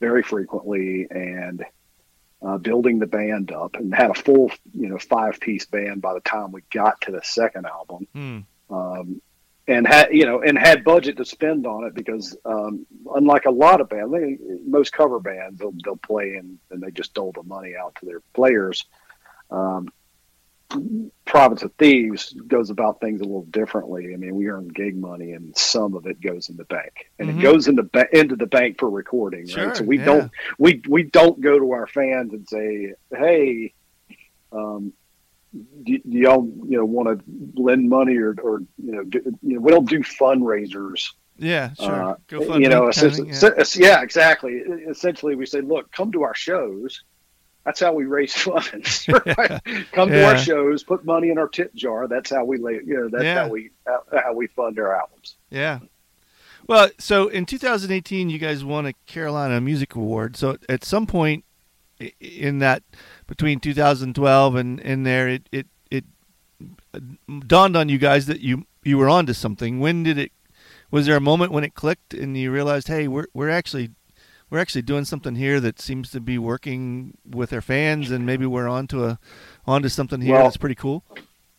very 0.00 0.22
frequently 0.22 1.06
and 1.10 1.64
uh, 2.46 2.58
building 2.58 2.98
the 3.00 3.06
band 3.06 3.50
up 3.50 3.74
and 3.74 3.92
had 3.94 4.10
a 4.10 4.14
full 4.14 4.50
you 4.72 4.88
know 4.88 4.98
five 4.98 5.40
piece 5.40 5.66
band 5.66 6.00
by 6.00 6.14
the 6.14 6.20
time 6.20 6.52
we 6.52 6.62
got 6.72 7.00
to 7.00 7.10
the 7.10 7.22
second 7.22 7.66
album 7.66 8.06
Hmm. 8.12 8.38
um, 8.70 9.20
and 9.66 9.86
had 9.86 10.08
you 10.12 10.24
know 10.26 10.40
and 10.42 10.56
had 10.56 10.84
budget 10.84 11.16
to 11.16 11.24
spend 11.24 11.66
on 11.66 11.84
it 11.84 11.94
because 11.94 12.36
um, 12.44 12.86
unlike 13.14 13.46
a 13.46 13.50
lot 13.50 13.80
of 13.80 13.88
bands 13.88 14.12
they, 14.12 14.38
most 14.64 14.92
cover 14.92 15.18
bands 15.18 15.58
they'll, 15.58 15.74
they'll 15.84 15.96
play 15.96 16.36
and, 16.36 16.58
and 16.70 16.80
they 16.80 16.90
just 16.92 17.14
dole 17.14 17.32
the 17.32 17.42
money 17.42 17.74
out 17.74 17.96
to 17.96 18.06
their 18.06 18.20
players 18.32 18.86
um, 19.50 19.88
province 21.24 21.62
of 21.62 21.72
thieves 21.74 22.32
goes 22.48 22.70
about 22.70 23.00
things 23.00 23.20
a 23.20 23.24
little 23.24 23.44
differently 23.44 24.12
i 24.12 24.16
mean 24.16 24.34
we 24.34 24.48
earn 24.48 24.66
gig 24.68 24.96
money 24.96 25.32
and 25.32 25.56
some 25.56 25.94
of 25.94 26.06
it 26.06 26.20
goes 26.20 26.48
in 26.48 26.56
the 26.56 26.64
bank 26.64 27.08
and 27.18 27.28
Mhm. 27.28 27.38
it 27.38 27.42
goes 27.42 27.68
in 27.68 27.76
the 27.76 27.82
ba- 27.84 28.08
into 28.16 28.34
the 28.36 28.46
bank 28.46 28.78
for 28.78 28.90
recording 28.90 29.46
Sure, 29.46 29.68
right 29.68 29.76
so 29.76 29.84
we 29.84 29.98
yeah. 29.98 30.04
don't 30.04 30.30
we 30.58 30.82
we 30.88 31.02
don't 31.04 31.40
go 31.40 31.58
to 31.58 31.70
our 31.72 31.86
fans 31.86 32.32
and 32.32 32.48
say 32.48 32.94
hey 33.16 33.72
um, 34.52 34.92
do, 35.84 35.98
do 35.98 36.18
y'all 36.18 36.44
you 36.68 36.76
know 36.78 36.84
want 36.84 37.08
to 37.18 37.60
lend 37.62 37.88
money 37.88 38.16
or 38.16 38.34
or 38.42 38.60
you 38.82 38.92
know, 38.92 39.04
do, 39.04 39.20
you 39.42 39.54
know 39.54 39.60
we 39.60 39.70
don't 39.70 39.88
do 39.88 40.00
fundraisers 40.00 41.12
Yeah. 41.38 41.74
Sure. 41.74 42.10
uh, 42.10 42.14
Go 42.28 42.44
fund 42.44 42.62
you 42.62 42.68
know 42.68 42.90
yeah. 42.90 43.04
yeah 43.76 44.02
essentially 44.02 44.60
essentially 44.88 45.34
we 45.36 45.46
say 45.46 45.60
look 45.60 45.90
come 45.92 46.12
to 46.12 46.22
our 46.24 46.34
shows 46.34 47.02
that's 47.66 47.80
how 47.80 47.92
we 47.92 48.04
raise 48.06 48.32
funds 48.46 49.06
right? 49.36 49.60
come 49.92 50.08
to 50.08 50.16
Yeah. 50.16 50.28
our 50.30 50.38
shows 50.38 50.82
put 50.84 51.04
money 51.04 51.28
in 51.28 51.36
our 51.36 51.48
tip 51.48 51.74
jar 51.74 52.08
that's 52.08 52.30
how 52.30 52.44
we 52.46 52.56
lay 52.56 52.80
you 52.86 52.94
know 52.94 53.08
that's 53.10 53.24
Yeah. 53.24 53.42
how 53.42 53.48
we 53.48 53.70
how, 53.86 54.02
how 54.24 54.32
we 54.32 54.46
fund 54.46 54.78
our 54.78 54.96
albums 54.98 55.36
Yeah. 55.50 55.80
Well, 56.68 56.88
so 56.98 57.28
in 57.28 57.46
2018, 57.46 58.28
you 58.28 58.40
guys 58.40 58.64
won 58.64 58.86
a 58.86 58.92
Carolina 59.06 59.60
Music 59.60 59.94
Award. 59.94 60.36
So 60.36 60.56
at 60.68 60.82
some 60.84 61.06
point 61.06 61.44
in 62.18 62.58
that 62.58 62.82
between 63.28 63.60
2012 63.60 64.54
and 64.56 64.80
in 64.80 65.04
there, 65.04 65.28
it 65.28 65.48
it 65.52 65.68
it 65.92 66.04
dawned 67.46 67.76
on 67.76 67.88
you 67.88 67.98
guys 67.98 68.26
that 68.26 68.40
you 68.40 68.66
you 68.82 68.98
were 68.98 69.08
onto 69.08 69.32
something. 69.32 69.78
When 69.78 70.02
did 70.02 70.18
it? 70.18 70.32
Was 70.90 71.06
there 71.06 71.16
a 71.16 71.20
moment 71.20 71.52
when 71.52 71.62
it 71.62 71.74
clicked 71.74 72.14
and 72.14 72.36
you 72.36 72.50
realized, 72.50 72.88
hey, 72.88 73.06
we're 73.06 73.26
we're 73.32 73.50
actually 73.50 73.90
we're 74.50 74.58
actually 74.60 74.82
doing 74.82 75.04
something 75.04 75.34
here 75.34 75.60
that 75.60 75.80
seems 75.80 76.10
to 76.10 76.20
be 76.20 76.38
working 76.38 77.16
with 77.28 77.52
our 77.52 77.60
fans, 77.60 78.10
and 78.10 78.24
maybe 78.26 78.46
we're 78.46 78.68
onto 78.68 79.04
a 79.04 79.18
onto 79.66 79.88
something 79.88 80.20
here 80.20 80.34
Well- 80.34 80.44
that's 80.44 80.56
pretty 80.56 80.74
cool. 80.76 81.02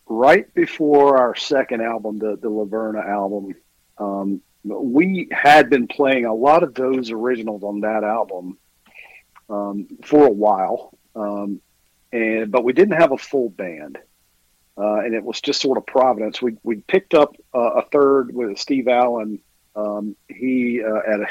right 0.08 0.52
before 0.54 1.18
our 1.18 1.36
second 1.36 1.82
album, 1.82 2.18
the 2.20 2.38
the 2.38 2.50
Laverna 2.50 3.06
album, 3.06 3.56
um, 3.98 4.42
we 4.64 5.28
had 5.32 5.70
been 5.70 5.88
playing 5.88 6.26
a 6.26 6.34
lot 6.34 6.64
of 6.64 6.74
those 6.74 7.12
originals 7.12 7.64
on 7.64 7.82
that 7.82 8.04
album 8.04 8.58
um, 9.50 9.88
for 10.04 10.26
a 10.28 10.32
while, 10.32 10.98
um, 11.16 11.62
and 12.12 12.52
but 12.52 12.64
we 12.64 12.74
didn't 12.74 13.00
have 13.00 13.12
a 13.12 13.18
full 13.18 13.50
band, 13.50 13.98
uh, 14.78 14.96
and 15.00 15.14
it 15.14 15.24
was 15.24 15.40
just 15.42 15.62
sort 15.62 15.78
of 15.78 15.86
providence. 15.86 16.42
We 16.42 16.58
we 16.64 16.78
picked 16.78 17.14
up 17.14 17.36
uh, 17.54 17.60
a 17.60 17.82
third 17.90 18.34
with 18.34 18.58
Steve 18.58 18.88
Allen. 18.88 19.40
Um, 19.78 20.16
he 20.28 20.82
uh, 20.84 21.14
at 21.14 21.20
a, 21.20 21.28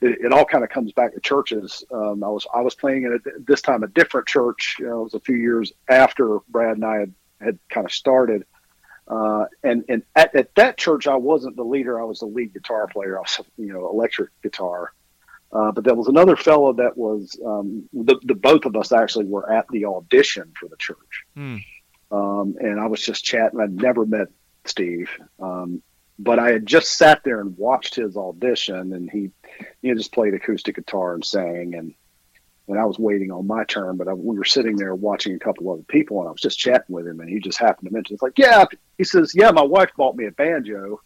it, 0.02 0.18
it 0.26 0.32
all 0.32 0.44
kind 0.44 0.64
of 0.64 0.70
comes 0.70 0.92
back 0.92 1.14
to 1.14 1.20
churches. 1.20 1.84
Um, 1.92 2.24
I 2.24 2.28
was 2.28 2.46
I 2.52 2.60
was 2.60 2.74
playing 2.74 3.04
at 3.04 3.12
a, 3.12 3.20
this 3.38 3.62
time 3.62 3.84
a 3.84 3.88
different 3.88 4.26
church. 4.26 4.76
You 4.80 4.86
know, 4.86 5.00
it 5.00 5.04
was 5.04 5.14
a 5.14 5.20
few 5.20 5.36
years 5.36 5.72
after 5.88 6.40
Brad 6.48 6.76
and 6.76 6.84
I 6.84 6.98
had 6.98 7.14
had 7.40 7.58
kind 7.70 7.86
of 7.86 7.92
started. 7.92 8.44
Uh, 9.06 9.46
and 9.62 9.84
and 9.88 10.02
at, 10.16 10.34
at 10.34 10.54
that 10.56 10.76
church, 10.76 11.06
I 11.06 11.16
wasn't 11.16 11.56
the 11.56 11.62
leader. 11.62 12.00
I 12.00 12.04
was 12.04 12.18
the 12.18 12.26
lead 12.26 12.52
guitar 12.52 12.88
player. 12.88 13.16
I 13.16 13.20
was, 13.20 13.40
you 13.56 13.72
know, 13.72 13.88
electric 13.88 14.30
guitar. 14.42 14.92
Uh, 15.50 15.72
but 15.72 15.84
there 15.84 15.94
was 15.94 16.08
another 16.08 16.36
fellow 16.36 16.74
that 16.74 16.96
was 16.98 17.38
um, 17.46 17.88
the, 17.94 18.18
the 18.24 18.34
both 18.34 18.66
of 18.66 18.76
us 18.76 18.92
actually 18.92 19.24
were 19.24 19.50
at 19.50 19.66
the 19.70 19.86
audition 19.86 20.52
for 20.58 20.68
the 20.68 20.76
church. 20.76 21.24
Hmm. 21.34 21.56
Um, 22.10 22.56
and 22.60 22.78
I 22.78 22.86
was 22.86 23.02
just 23.02 23.24
chatting. 23.24 23.58
I'd 23.60 23.72
never 23.72 24.04
met 24.04 24.28
Steve. 24.66 25.10
Um, 25.40 25.82
but 26.18 26.38
I 26.38 26.50
had 26.50 26.66
just 26.66 26.96
sat 26.96 27.22
there 27.24 27.40
and 27.40 27.56
watched 27.56 27.94
his 27.94 28.16
audition, 28.16 28.92
and 28.92 29.10
he, 29.10 29.30
you 29.82 29.92
know, 29.92 29.94
just 29.94 30.12
played 30.12 30.34
acoustic 30.34 30.76
guitar 30.76 31.14
and 31.14 31.24
sang, 31.24 31.74
and 31.74 31.94
and 32.68 32.78
I 32.78 32.84
was 32.84 32.98
waiting 32.98 33.30
on 33.30 33.46
my 33.46 33.64
turn, 33.64 33.96
but 33.96 34.08
I, 34.08 34.12
we 34.12 34.36
were 34.36 34.44
sitting 34.44 34.76
there 34.76 34.94
watching 34.94 35.34
a 35.34 35.38
couple 35.38 35.70
other 35.70 35.82
people, 35.88 36.20
and 36.20 36.28
I 36.28 36.32
was 36.32 36.40
just 36.40 36.58
chatting 36.58 36.94
with 36.94 37.06
him, 37.06 37.20
and 37.20 37.28
he 37.28 37.40
just 37.40 37.58
happened 37.58 37.88
to 37.88 37.94
mention, 37.94 38.14
it's 38.14 38.22
like, 38.22 38.38
yeah, 38.38 38.66
he 38.98 39.04
says, 39.04 39.32
yeah, 39.34 39.50
my 39.50 39.62
wife 39.62 39.90
bought 39.96 40.16
me 40.16 40.26
a 40.26 40.30
banjo, 40.32 41.00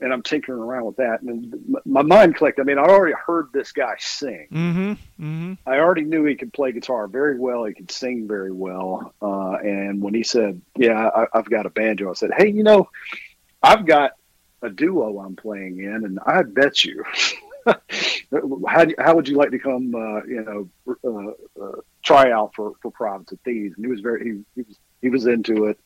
and 0.00 0.12
I'm 0.12 0.22
tinkering 0.22 0.58
around 0.58 0.86
with 0.86 0.96
that, 0.96 1.22
and 1.22 1.54
my 1.84 2.02
mind 2.02 2.36
clicked. 2.36 2.60
I 2.60 2.62
mean, 2.62 2.78
I 2.78 2.82
already 2.82 3.14
heard 3.26 3.48
this 3.52 3.72
guy 3.72 3.94
sing. 3.98 4.46
Mm-hmm. 4.52 4.90
Mm-hmm. 4.92 5.52
I 5.66 5.78
already 5.78 6.04
knew 6.04 6.24
he 6.24 6.34
could 6.34 6.52
play 6.52 6.72
guitar 6.72 7.08
very 7.08 7.38
well. 7.38 7.64
He 7.64 7.74
could 7.74 7.90
sing 7.90 8.28
very 8.28 8.52
well. 8.52 9.14
Uh, 9.22 9.52
and 9.52 10.02
when 10.02 10.12
he 10.12 10.22
said, 10.22 10.60
"Yeah, 10.76 11.08
I, 11.08 11.26
I've 11.32 11.48
got 11.48 11.64
a 11.64 11.70
banjo," 11.70 12.10
I 12.10 12.12
said, 12.14 12.30
"Hey, 12.36 12.48
you 12.50 12.62
know, 12.62 12.90
I've 13.62 13.86
got 13.86 14.12
a 14.62 14.70
duo 14.70 15.18
I'm 15.20 15.36
playing 15.36 15.80
in, 15.80 16.04
and 16.04 16.18
I 16.24 16.42
bet 16.42 16.84
you." 16.84 17.04
how, 18.68 18.86
how 18.98 19.14
would 19.14 19.28
you 19.28 19.36
like 19.36 19.50
to 19.50 19.58
come, 19.58 19.94
uh, 19.94 20.24
you 20.24 20.68
know, 20.84 20.96
uh, 21.04 21.62
uh, 21.62 21.80
try 22.02 22.30
out 22.30 22.54
for, 22.54 22.72
for 22.80 22.90
Province 22.90 23.32
of 23.32 23.40
Thieves? 23.40 23.74
And 23.76 23.84
he 23.84 23.90
was 23.90 24.00
very, 24.00 24.24
he, 24.24 24.44
he 24.54 24.62
was, 24.62 24.78
he 25.02 25.08
was 25.10 25.26
into 25.26 25.66
it. 25.66 25.78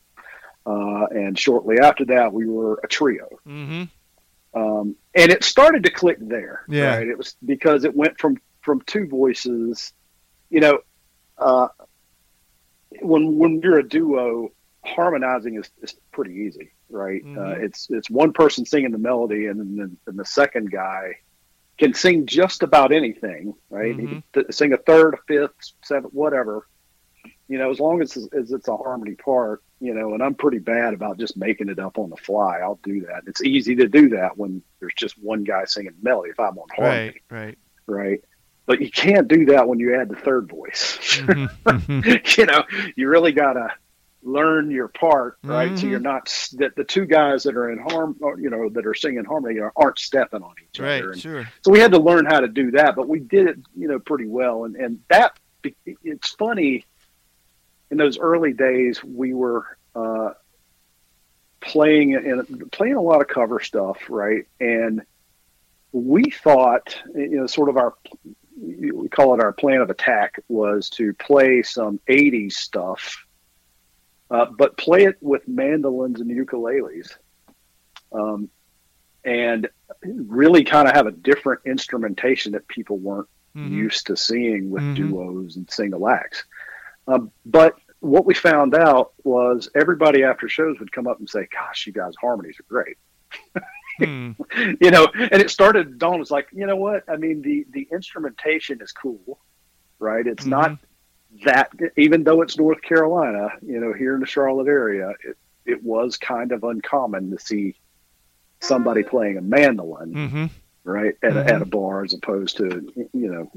Uh, 0.67 1.07
and 1.07 1.39
shortly 1.39 1.79
after 1.79 2.05
that, 2.07 2.33
we 2.33 2.47
were 2.47 2.81
a 2.85 2.89
trio. 2.89 3.29
Mm-hmm. 3.47 3.85
Um, 4.53 4.97
and 5.15 5.31
it 5.31 5.45
started 5.45 5.85
to 5.85 5.91
click 5.91 6.19
there. 6.21 6.65
Yeah. 6.69 6.97
Right? 6.97 7.09
It 7.09 7.17
was 7.17 7.37
because 7.45 7.85
it 7.85 7.95
went 7.97 8.19
from, 8.19 8.39
from 8.61 8.83
two 8.83 9.07
voices, 9.07 9.93
you 10.51 10.61
know, 10.61 10.81
uh, 11.39 11.69
when, 13.01 13.39
when 13.39 13.61
you're 13.63 13.79
a 13.79 13.89
duo, 13.89 14.51
harmonizing 14.85 15.57
is, 15.57 15.71
is 15.83 15.95
pretty 16.13 16.35
easy, 16.35 16.73
right? 16.91 17.25
Mhm. 17.25 17.37
Uh, 17.39 17.65
it's, 17.65 17.89
it's 17.91 18.11
one 18.11 18.33
person 18.33 18.65
singing 18.67 18.91
the 18.93 18.99
melody 18.99 19.47
and 19.47 19.61
then 19.79 19.97
and 20.07 20.19
the 20.19 20.25
second 20.25 20.71
guy 20.71 21.17
can 21.79 21.95
sing 21.95 22.27
just 22.27 22.63
about 22.63 22.93
anything, 22.93 23.55
right? 23.71 23.99
He 23.99 24.07
can 24.07 24.23
th- 24.35 24.47
sing 24.51 24.73
a 24.75 24.77
third, 24.77 25.15
a 25.15 25.19
fifth, 25.27 25.73
seventh, 25.83 26.13
whatever. 26.13 26.67
You 27.49 27.59
know, 27.59 27.71
as 27.71 27.81
long 27.81 28.01
as, 28.03 28.17
as 28.33 28.53
it's 28.53 28.69
a 28.69 28.77
harmony 28.77 29.15
part, 29.15 29.63
you 29.81 29.93
know, 29.95 30.13
and 30.15 30.23
I'm 30.23 30.35
pretty 30.35 30.59
bad 30.59 30.95
about 30.95 31.19
just 31.19 31.37
making 31.37 31.69
it 31.69 31.79
up 31.79 31.99
on 31.99 32.11
the 32.11 32.17
fly. 32.17 32.59
I'll 32.59 32.79
do 32.85 33.01
that. 33.07 33.23
It's 33.27 33.43
easy 33.43 33.75
to 33.77 33.89
do 33.89 34.11
that 34.11 34.37
when 34.37 34.63
there's 34.79 34.93
just 34.95 35.17
one 35.23 35.43
guy 35.43 35.65
singing 35.65 35.95
melody 36.03 36.31
if 36.31 36.39
I'm 36.39 36.57
on 36.59 36.69
harmony, 36.77 37.21
Right. 37.31 37.39
Right. 37.47 37.59
right? 37.87 38.25
But 38.67 38.81
you 38.81 38.91
can't 38.91 39.27
do 39.27 39.47
that 39.47 39.67
when 39.67 39.81
you 39.81 39.97
add 39.97 40.11
the 40.11 40.17
third 40.17 40.49
voice. 40.49 40.99
Mhm. 41.23 41.51
Mhm. 41.65 42.37
you 42.39 42.47
know, 42.47 42.63
you 42.95 43.09
really 43.09 43.33
got 43.33 43.55
to 43.55 43.69
learn 44.23 44.71
your 44.71 44.89
part, 44.89 45.39
right? 45.43 45.77
So 45.79 45.87
Mhm. 45.87 45.91
you're 45.91 46.01
not 46.01 46.27
that 46.59 46.77
the 46.77 46.85
two 46.85 47.07
guys 47.07 47.43
that 47.45 47.57
are 47.57 47.71
in 47.71 47.79
harm, 47.79 48.17
or, 48.21 48.39
you 48.39 48.51
know, 48.51 48.69
that 48.71 48.87
are 48.87 48.95
singing 48.95 49.25
harmony 49.25 49.59
are, 49.61 49.73
aren't 49.77 49.99
stepping 49.99 50.43
on 50.43 50.55
each 50.63 50.79
right. 50.81 51.03
other. 51.03 51.13
And 51.13 51.21
Sure. 51.21 51.47
so 51.63 51.71
we 51.71 51.79
had 51.79 51.93
to 51.93 51.99
learn 51.99 52.27
how 52.27 52.41
to 52.41 52.49
do 52.49 52.71
that, 52.73 52.97
but 52.97 53.09
we 53.09 53.21
did 53.21 53.47
it, 53.49 53.57
you 53.77 53.89
know, 53.89 53.99
pretty 53.99 54.27
well. 54.27 54.65
And 54.65 54.77
and 54.77 55.01
that 55.09 55.39
it's 55.85 56.31
funny. 56.31 56.85
In 57.91 57.97
those 57.97 58.19
early 58.19 58.53
days, 58.53 59.03
we 59.03 59.35
were 59.35 59.67
uh, 59.95 60.31
playing 61.61 62.15
and 62.15 62.71
playing 62.71 62.95
a 62.95 63.01
lot 63.03 63.21
of 63.21 63.29
cover 63.29 63.61
stuff, 63.61 63.99
right? 64.09 64.45
And 64.61 65.03
we 65.93 66.31
thought, 66.31 66.97
you 67.15 67.31
know, 67.41 67.47
sort 67.47 67.69
of 67.69 67.77
our 67.77 67.95
we 68.61 69.09
call 69.09 69.35
it 69.35 69.41
our 69.41 69.53
plan 69.53 69.81
of 69.81 69.91
attack 69.91 70.39
was 70.49 70.89
to 70.91 71.13
play 71.15 71.63
some 71.63 71.99
'80s 72.09 72.53
stuff, 72.53 73.27
uh, 74.31 74.47
but 74.47 74.77
play 74.77 75.05
it 75.05 75.17
with 75.21 75.47
mandolins 75.49 76.21
and 76.21 76.31
ukuleles. 76.31 77.17
Um, 78.13 78.49
and 79.25 79.69
really 80.05 80.65
kind 80.65 80.89
of 80.89 80.95
have 80.95 81.07
a 81.07 81.13
different 81.13 81.61
instrumentation 81.67 82.53
that 82.53 82.67
people 82.69 82.97
weren't 82.99 83.29
Mhm. 83.55 83.71
used 83.71 84.07
to 84.07 84.17
seeing 84.17 84.71
with 84.71 84.83
Mhm. 84.83 84.95
duos 84.97 85.57
and 85.57 85.71
single 85.71 86.09
acts. 86.09 86.45
Um, 87.07 87.31
but 87.45 87.77
what 88.01 88.25
we 88.25 88.35
found 88.35 88.75
out 88.75 89.13
was 89.25 89.69
everybody 89.75 90.23
after 90.25 90.49
shows 90.49 90.79
would 90.81 90.93
come 90.93 91.07
up 91.07 91.19
and 91.19 91.29
say, 91.29 91.47
"Gosh, 91.53 91.87
you 91.87 91.93
guys' 91.93 92.15
harmonies 92.21 92.59
are 92.61 92.69
great," 92.69 92.97
Hmm. 93.99 94.31
you 94.81 94.91
know. 94.91 95.07
And 95.15 95.43
it 95.43 95.51
started. 95.51 95.99
Dawn 95.99 96.19
was 96.19 96.31
like, 96.31 96.49
"You 96.53 96.67
know 96.67 96.77
what? 96.77 97.05
I 97.09 97.17
mean, 97.17 97.43
the 97.43 97.67
the 97.71 97.89
instrumentation 97.93 98.81
is 98.81 98.93
cool, 98.93 99.39
right? 99.99 100.27
It's 100.27 100.47
not 100.47 100.79
that 101.45 101.71
even 101.97 102.25
though 102.25 102.43
it's 102.43 102.59
North 102.59 102.83
Carolina, 102.83 103.51
you 103.63 103.81
know, 103.81 103.93
here 103.93 104.15
in 104.15 104.21
the 104.21 104.27
Charlotte 104.27 104.69
area, 104.69 105.13
it 105.25 105.37
it 105.67 105.83
was 105.85 106.17
kind 106.17 106.53
of 106.53 106.65
uncommon 106.65 107.31
to 107.31 107.39
see 107.39 107.77
somebody 108.61 109.03
playing 109.03 109.37
a 109.39 109.43
mandolin." 109.43 110.13
Mm-hmm. 110.13 110.45
right 110.85 111.15
at, 111.23 111.33
Mhm. 111.35 111.37
a, 111.47 111.55
at 111.55 111.63
a 111.63 111.67
bar 111.67 112.03
as 112.05 112.15
opposed 112.15 112.57
to 112.57 112.91
you 113.13 113.31
know 113.31 113.51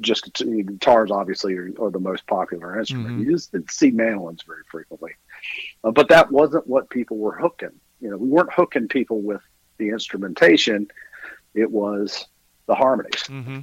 just 0.00 0.32
guitars 0.66 1.10
obviously 1.10 1.54
are, 1.56 1.70
are 1.78 1.90
the 1.90 2.00
most 2.00 2.26
popular 2.26 2.78
instrument 2.78 3.16
Mhm. 3.18 3.24
you 3.24 3.32
just 3.32 3.52
didn't 3.52 3.70
see 3.70 3.90
mandolins 3.90 4.42
very 4.46 4.62
frequently 4.70 5.12
uh, 5.84 5.90
but 5.90 6.08
that 6.08 6.30
wasn't 6.32 6.66
what 6.66 6.88
people 6.88 7.18
were 7.18 7.36
hooking 7.36 7.78
you 8.00 8.08
know 8.10 8.16
we 8.16 8.28
weren't 8.28 8.52
hooking 8.52 8.88
people 8.88 9.20
with 9.20 9.42
the 9.76 9.90
instrumentation 9.90 10.88
it 11.54 11.70
was 11.70 12.26
the 12.66 12.74
harmonies 12.74 13.24
Mm-hmm. 13.28 13.58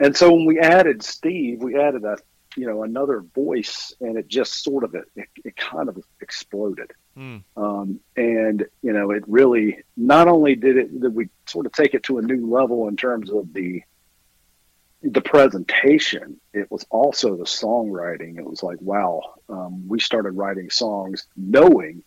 and 0.00 0.16
so 0.16 0.32
when 0.32 0.46
we 0.46 0.58
added 0.60 1.02
steve 1.02 1.62
we 1.62 1.78
added 1.78 2.04
a 2.04 2.16
you 2.56 2.66
know 2.66 2.82
another 2.82 3.20
voice 3.34 3.94
and 4.00 4.16
it 4.16 4.28
just 4.28 4.62
sort 4.62 4.84
of 4.84 4.94
it, 4.94 5.28
it 5.44 5.56
kind 5.56 5.88
of 5.88 5.98
exploded 6.20 6.92
Mm. 7.16 7.42
um, 7.58 8.00
and 8.16 8.64
you 8.80 8.94
know 8.94 9.10
it 9.10 9.22
really 9.26 9.82
not 9.98 10.28
only 10.28 10.54
did 10.54 10.78
it 10.78 10.98
did 10.98 11.14
we 11.14 11.28
sort 11.44 11.66
of 11.66 11.72
take 11.72 11.92
it 11.92 12.04
to 12.04 12.16
a 12.16 12.22
new 12.22 12.50
level 12.50 12.88
in 12.88 12.96
terms 12.96 13.30
of 13.30 13.52
the 13.52 13.82
the 15.02 15.20
presentation 15.20 16.40
it 16.54 16.70
was 16.70 16.86
also 16.88 17.36
the 17.36 17.44
songwriting 17.44 18.38
it 18.38 18.44
was 18.46 18.62
like 18.62 18.80
wow 18.80 19.34
um, 19.50 19.86
we 19.88 20.00
started 20.00 20.30
writing 20.30 20.70
songs 20.70 21.26
knowing 21.36 22.02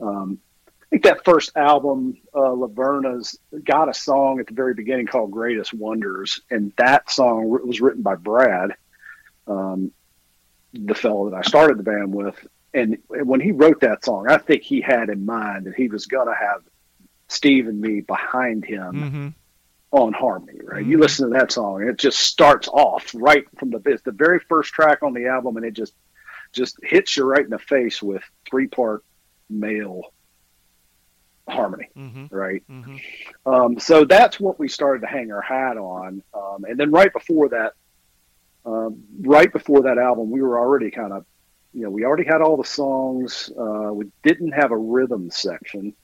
um, 0.00 0.38
I 0.68 0.84
think 0.90 1.04
that 1.04 1.24
first 1.24 1.56
album, 1.56 2.18
uh, 2.34 2.38
Laverna's 2.40 3.38
got 3.64 3.88
a 3.88 3.94
song 3.94 4.40
at 4.40 4.46
the 4.46 4.52
very 4.54 4.74
beginning 4.74 5.06
called 5.06 5.30
"Greatest 5.30 5.72
Wonders," 5.72 6.42
and 6.50 6.70
that 6.76 7.10
song 7.10 7.48
was 7.48 7.80
written 7.80 8.02
by 8.02 8.16
Brad, 8.16 8.74
um, 9.46 9.92
the 10.72 10.94
fellow 10.94 11.30
that 11.30 11.36
I 11.36 11.42
started 11.42 11.78
the 11.78 11.82
band 11.82 12.14
with. 12.14 12.34
And 12.74 12.98
when 13.08 13.40
he 13.40 13.52
wrote 13.52 13.80
that 13.80 14.04
song, 14.04 14.26
I 14.28 14.38
think 14.38 14.62
he 14.62 14.80
had 14.80 15.10
in 15.10 15.26
mind 15.26 15.66
that 15.66 15.74
he 15.74 15.88
was 15.88 16.06
going 16.06 16.28
to 16.28 16.34
have 16.34 16.62
Steve 17.28 17.68
and 17.68 17.80
me 17.80 18.00
behind 18.00 18.64
him 18.64 18.92
Mm-hmm. 18.94 19.28
on 19.90 20.12
harmony. 20.14 20.58
Right? 20.64 20.84
You 20.84 20.96
Mhm. 20.96 21.00
listen 21.02 21.28
to 21.30 21.38
that 21.38 21.52
song, 21.52 21.82
and 21.82 21.90
it 21.90 21.98
just 21.98 22.18
starts 22.20 22.68
off 22.68 23.10
right 23.14 23.44
from 23.58 23.70
the 23.70 23.82
it's 23.86 24.02
the 24.02 24.12
very 24.12 24.38
first 24.48 24.72
track 24.72 25.02
on 25.02 25.12
the 25.12 25.26
album, 25.26 25.56
and 25.58 25.66
it 25.66 25.74
just 25.74 25.94
just 26.52 26.76
hits 26.82 27.16
you 27.16 27.24
right 27.24 27.44
in 27.44 27.50
the 27.50 27.58
face 27.58 28.02
with 28.02 28.22
three 28.48 28.68
part 28.68 29.04
male 29.50 30.12
harmony. 31.48 31.88
Mm-hmm. 31.96 32.34
Right. 32.34 32.62
Mm-hmm. 32.70 32.96
Um, 33.52 33.78
so 33.78 34.04
that's 34.04 34.38
what 34.40 34.58
we 34.58 34.68
started 34.68 35.00
to 35.00 35.06
hang 35.08 35.32
our 35.32 35.40
hat 35.42 35.76
on. 35.76 36.22
Um, 36.32 36.64
and 36.64 36.78
then 36.78 36.90
right 36.90 37.12
before 37.12 37.48
that, 37.50 37.72
um, 38.64 39.02
right 39.20 39.52
before 39.52 39.82
that 39.82 39.98
album, 39.98 40.30
we 40.30 40.42
were 40.42 40.58
already 40.58 40.90
kind 40.90 41.12
of, 41.12 41.24
you 41.72 41.82
know, 41.82 41.90
we 41.90 42.04
already 42.04 42.24
had 42.24 42.42
all 42.42 42.56
the 42.56 42.64
songs. 42.64 43.50
Uh, 43.58 43.92
we 43.92 44.06
didn't 44.22 44.52
have 44.52 44.70
a 44.70 44.76
rhythm 44.76 45.30
section. 45.30 45.94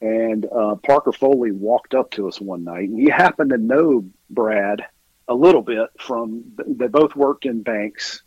And 0.00 0.46
uh, 0.46 0.76
Parker 0.76 1.12
Foley 1.12 1.52
walked 1.52 1.94
up 1.94 2.10
to 2.12 2.28
us 2.28 2.40
one 2.40 2.64
night, 2.64 2.88
and 2.88 2.98
he 2.98 3.08
happened 3.08 3.50
to 3.50 3.58
know 3.58 4.04
Brad 4.28 4.84
a 5.28 5.34
little 5.34 5.62
bit 5.62 5.88
from. 5.98 6.44
They 6.66 6.88
both 6.88 7.16
worked 7.16 7.46
in 7.46 7.62
banks. 7.62 8.22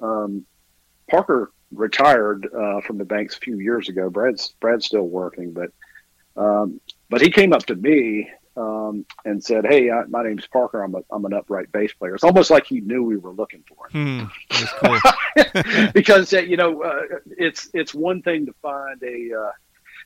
Um, 0.00 0.44
Parker 1.08 1.52
retired 1.72 2.46
uh, 2.46 2.80
from 2.82 2.98
the 2.98 3.04
banks 3.04 3.36
a 3.36 3.40
few 3.40 3.58
years 3.58 3.88
ago. 3.88 4.10
Brad's 4.10 4.54
Brad's 4.60 4.86
still 4.86 5.08
working, 5.08 5.52
but 5.52 5.70
um, 6.36 6.80
but 7.08 7.22
he 7.22 7.30
came 7.30 7.52
up 7.52 7.64
to 7.66 7.74
me 7.74 8.28
um, 8.56 9.04
and 9.24 9.42
said, 9.42 9.66
"Hey, 9.66 9.90
I, 9.90 10.04
my 10.04 10.22
name's 10.24 10.46
Parker. 10.46 10.82
I'm 10.82 10.94
a, 10.94 11.00
I'm 11.10 11.24
an 11.24 11.32
upright 11.34 11.70
bass 11.72 11.92
player." 11.92 12.14
It's 12.14 12.24
almost 12.24 12.50
like 12.50 12.66
he 12.66 12.80
knew 12.80 13.02
we 13.04 13.16
were 13.16 13.32
looking 13.32 13.62
for 13.68 13.88
him 13.88 14.30
Hmm. 14.50 14.96
Because 15.94 16.32
you 16.32 16.56
know 16.56 16.82
uh, 16.82 17.02
it's 17.26 17.68
it's 17.74 17.94
one 17.94 18.22
thing 18.22 18.46
to 18.46 18.54
find 18.62 19.02
a 19.02 19.38
uh, 19.38 19.52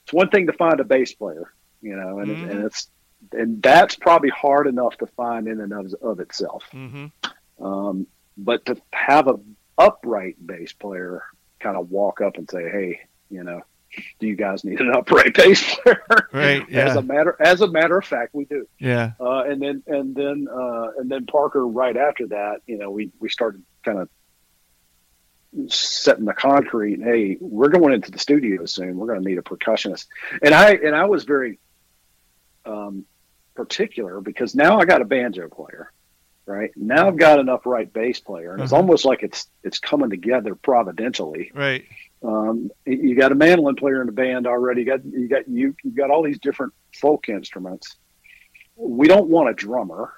it's 0.03 0.13
one 0.13 0.29
thing 0.29 0.47
to 0.47 0.53
find 0.53 0.79
a 0.79 0.83
bass 0.83 1.13
player, 1.13 1.53
you 1.81 1.95
know, 1.95 2.19
and, 2.19 2.29
Mhm. 2.29 2.49
and 2.51 2.63
it's 2.65 2.89
and 3.33 3.61
that's 3.61 3.95
probably 3.95 4.29
hard 4.29 4.67
enough 4.67 4.97
to 4.97 5.05
find 5.07 5.47
in 5.47 5.61
and 5.61 5.71
of, 5.73 5.93
of 6.01 6.19
itself. 6.19 6.63
mm-hmm. 6.73 7.05
Um, 7.65 8.07
but 8.37 8.65
to 8.65 8.75
have 8.93 9.27
a 9.27 9.39
upright 9.77 10.35
bass 10.45 10.73
player 10.73 11.23
kind 11.59 11.77
of 11.77 11.91
walk 11.91 12.19
up 12.21 12.37
and 12.37 12.49
say, 12.49 12.63
"Hey, 12.69 13.01
you 13.29 13.43
know, 13.43 13.61
do 14.19 14.27
you 14.27 14.35
guys 14.35 14.63
need 14.63 14.79
an 14.79 14.91
upright 14.95 15.33
bass 15.35 15.75
player?" 15.77 16.03
Right. 16.33 16.69
As 16.73 16.95
a 16.95 17.01
matter 17.01 17.35
as 17.39 17.61
a 17.61 17.67
matter 17.67 17.97
of 17.97 18.05
fact, 18.05 18.33
we 18.33 18.45
do. 18.45 18.67
Yeah. 18.79 19.11
Uh, 19.19 19.43
and 19.43 19.61
then 19.61 19.83
and 19.87 20.15
then 20.15 20.47
uh, 20.51 20.91
and 20.97 21.09
then 21.11 21.25
Parker 21.25 21.67
right 21.67 21.95
after 21.97 22.27
that, 22.27 22.61
you 22.67 22.77
know, 22.77 22.89
we 22.91 23.11
we 23.19 23.29
started 23.29 23.63
kind 23.83 23.99
of 23.99 24.09
setting 25.67 26.25
the 26.25 26.33
concrete. 26.33 26.93
And, 26.99 27.03
hey, 27.03 27.37
we're 27.41 27.69
going 27.69 27.93
into 27.93 28.11
the 28.11 28.19
studio 28.19 28.65
soon. 28.65 28.95
We're 28.97 29.07
going 29.07 29.21
to 29.21 29.27
need 29.27 29.37
a 29.37 29.41
percussionist. 29.41 30.07
And 30.41 30.53
I 30.55 30.71
and 30.75 30.95
I 30.95 31.05
was 31.05 31.25
very 31.25 31.59
um, 32.65 33.05
particular 33.55 34.21
because 34.21 34.55
now 34.55 34.79
I 34.79 34.85
got 34.85 35.01
a 35.01 35.05
banjo 35.05 35.49
player, 35.49 35.91
right? 36.45 36.71
Now 36.77 37.07
I've 37.07 37.17
got 37.17 37.39
an 37.39 37.49
upright 37.49 37.91
bass 37.91 38.19
player, 38.19 38.53
and 38.53 38.61
it's 38.61 38.71
Uh-huh. 38.71 38.81
almost 38.81 39.03
like 39.03 39.23
it's 39.23 39.47
it's 39.63 39.79
coming 39.79 40.09
together 40.09 40.55
providentially. 40.55 41.51
Right. 41.53 41.83
Um, 42.23 42.69
you 42.85 43.15
got 43.15 43.31
a 43.31 43.35
mandolin 43.35 43.75
player 43.75 43.99
in 44.01 44.05
the 44.07 44.13
band 44.13 44.45
already. 44.45 44.81
You 44.81 44.85
got 44.87 45.05
you 45.05 45.27
got 45.27 45.47
you 45.49 45.75
you 45.83 45.91
got 45.91 46.11
all 46.11 46.21
these 46.23 46.39
different 46.39 46.73
folk 46.95 47.29
instruments. 47.29 47.95
We 48.75 49.07
don't 49.07 49.27
want 49.29 49.49
a 49.49 49.53
drummer, 49.53 50.13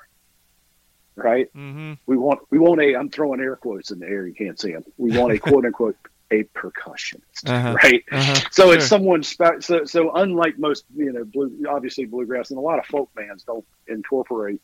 right? 1.15 1.47
Mm-hmm. 1.55 1.93
We 2.05 2.17
want 2.17 2.41
we 2.49 2.59
want 2.59 2.81
a. 2.81 2.95
I'm 2.95 3.09
throwing 3.09 3.39
air 3.39 3.55
quotes 3.55 3.91
in 3.91 3.99
the 3.99 4.05
air. 4.07 4.27
You 4.27 4.33
can't 4.33 4.59
see 4.59 4.73
them. 4.73 4.83
We 4.97 5.17
want 5.17 5.33
a 5.33 5.39
quote 5.39 5.65
unquote 5.65 5.95
a 6.31 6.43
percussionist, 6.45 7.47
Uh-huh. 7.47 7.73
right? 7.83 8.03
Uh-huh. 8.11 8.35
So 8.51 8.65
Sure. 8.65 8.75
it's 8.75 8.87
someone 8.87 9.23
spe- 9.23 9.61
so 9.61 9.85
so 9.85 10.11
unlike 10.13 10.57
most 10.57 10.83
you 10.95 11.11
know 11.13 11.23
blue 11.23 11.63
obviously 11.69 12.05
bluegrass 12.05 12.49
and 12.49 12.57
a 12.57 12.61
lot 12.61 12.79
of 12.79 12.85
folk 12.85 13.13
bands 13.13 13.43
don't 13.43 13.65
incorporate 13.87 14.59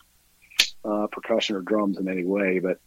uh, 0.84 1.08
percussion 1.12 1.56
or 1.56 1.62
drums 1.62 1.98
in 2.00 2.08
any 2.10 2.24
way, 2.26 2.60
but 2.60 2.80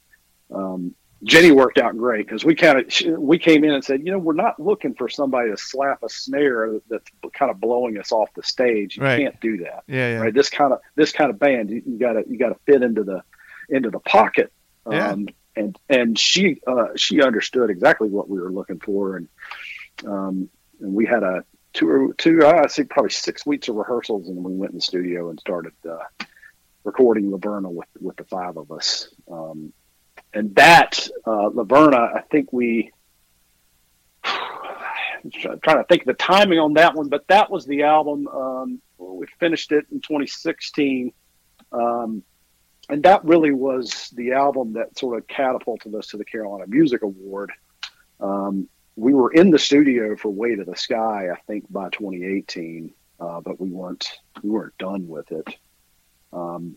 um, 0.55 0.95
Jenny 1.25 1.53
worked 1.53 1.79
out 1.79 1.97
great 1.97 2.27
because 2.27 2.45
we 2.45 2.55
kind 2.55 2.79
of 2.79 3.19
we 3.21 3.39
came 3.39 3.63
in 3.65 3.71
and 3.71 3.85
said 3.85 4.01
you 4.05 4.11
know 4.13 4.19
we're 4.19 4.33
not 4.33 4.59
looking 4.59 4.95
for 4.95 5.09
somebody 5.09 5.51
to 5.51 5.57
slap 5.57 6.03
a 6.03 6.09
snare 6.09 6.81
that's 6.89 7.09
kind 7.33 7.51
of 7.51 7.61
blowing 7.61 7.97
us 7.99 8.11
off 8.11 8.29
the 8.35 8.43
stage. 8.43 8.97
You 8.97 9.05
Right. 9.05 9.19
can't 9.21 9.41
do 9.41 9.59
that, 9.59 9.85
Yeah. 9.87 10.11
Yeah. 10.15 10.19
right? 10.21 10.35
This 10.35 10.51
kind 10.51 10.73
of 10.73 10.81
this 10.97 11.13
kind 11.13 11.31
of 11.31 11.39
band 11.39 11.71
you, 11.71 11.83
you 11.87 11.99
gotta 11.99 12.25
you 12.29 12.39
gotta 12.39 12.57
fit 12.67 12.83
into 12.83 13.05
the 13.05 13.23
into 13.69 13.91
the 13.91 14.01
pocket. 14.01 14.53
Yeah. 14.91 15.11
Um, 15.13 15.29
and 15.55 15.79
and 15.89 16.19
she 16.19 16.61
uh, 16.67 16.89
she 16.97 17.23
understood 17.23 17.71
exactly 17.71 18.09
what 18.09 18.29
we 18.29 18.41
were 18.41 18.51
looking 18.51 18.81
for, 18.81 19.17
and 19.17 19.29
um, 20.05 20.49
and 20.81 20.93
we 20.95 21.07
had 21.07 21.23
a 21.23 21.45
two 21.73 22.15
two 22.19 22.41
uh, 22.45 22.63
I 22.65 22.67
think 22.69 22.91
probably 22.91 23.11
six 23.11 23.47
weeks 23.47 23.69
of 23.69 23.77
rehearsals, 23.77 24.29
and 24.29 24.43
we 24.43 24.53
went 24.55 24.73
in 24.73 24.79
the 24.79 24.83
studio 24.83 25.31
and 25.31 25.39
started 25.39 25.75
uh, 25.89 25.99
recording 26.85 27.31
Laverna 27.31 27.71
with 27.71 27.89
with 28.01 28.17
the 28.17 28.25
five 28.25 28.57
of 28.57 28.73
us. 28.73 29.15
Um, 29.31 29.73
and 30.35 30.55
that 30.57 31.09
uh, 31.27 31.51
Laverna, 31.51 32.17
I 32.17 32.21
think 32.31 32.53
we. 32.53 32.91
I'm 34.25 35.31
trying 35.63 35.79
to 35.79 35.85
think 35.85 36.03
of 36.03 36.07
the 36.07 36.15
timing 36.15 36.59
on 36.59 36.75
that 36.75 36.97
one, 36.97 37.09
but 37.09 37.27
that 37.29 37.49
was 37.49 37.65
the 37.65 37.85
album. 37.85 38.27
Um, 38.27 38.83
we 38.99 39.27
finished 39.39 39.71
it 39.71 39.87
in 39.93 40.01
2016. 40.01 41.13
Um, 41.71 42.25
and 42.89 43.03
that 43.05 43.25
really 43.25 43.53
was 43.53 44.11
the 44.15 44.33
album 44.33 44.73
that 44.75 44.99
sort 44.99 45.19
of 45.19 45.27
catapulted 45.29 45.95
us 45.95 46.09
to 46.09 46.17
the 46.17 46.25
Carolina 46.25 46.65
Music 46.67 47.03
Award. 47.03 47.53
Um, 48.21 48.69
we 48.97 49.15
were 49.15 49.33
in 49.33 49.51
the 49.51 49.59
studio 49.59 50.17
for 50.17 50.29
"Way 50.29 50.57
to 50.57 50.65
the 50.65 50.77
Sky," 50.77 51.31
I 51.31 51.37
think, 51.47 51.71
by 51.73 51.89
2018, 51.91 52.93
uh, 53.21 53.41
but 53.41 53.61
we 53.61 53.71
weren't 53.71 54.11
we 54.43 54.51
weren't 54.51 54.77
done 54.79 55.09
with 55.09 55.31
it. 55.33 55.57
Um, 56.33 56.77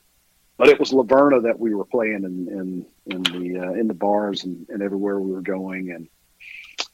but 0.57 0.69
it 0.69 0.79
was 0.79 0.91
Laverna 0.91 1.43
that 1.43 1.59
we 1.59 1.73
were 1.73 1.85
playing 1.85 2.23
in 2.23 2.47
in, 2.47 2.85
in 3.05 3.23
the 3.23 3.59
uh, 3.59 3.71
in 3.73 3.87
the 3.87 3.93
bars 3.93 4.43
and, 4.43 4.67
and 4.69 4.81
everywhere 4.81 5.19
we 5.19 5.31
were 5.31 5.41
going, 5.41 5.91
and 5.91 6.07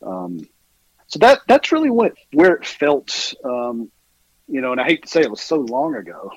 um, 0.01 0.47
so 1.07 1.19
that 1.19 1.41
that's 1.47 1.71
really 1.71 1.89
what 1.89 2.13
where 2.33 2.55
it 2.55 2.65
felt. 2.65 3.33
Um, 3.43 3.91
you 4.47 4.59
know, 4.59 4.73
and 4.73 4.81
I 4.81 4.85
hate 4.85 5.03
to 5.03 5.07
say 5.07 5.21
it 5.21 5.29
was 5.29 5.41
so 5.41 5.57
long 5.57 5.95
ago 5.95 6.31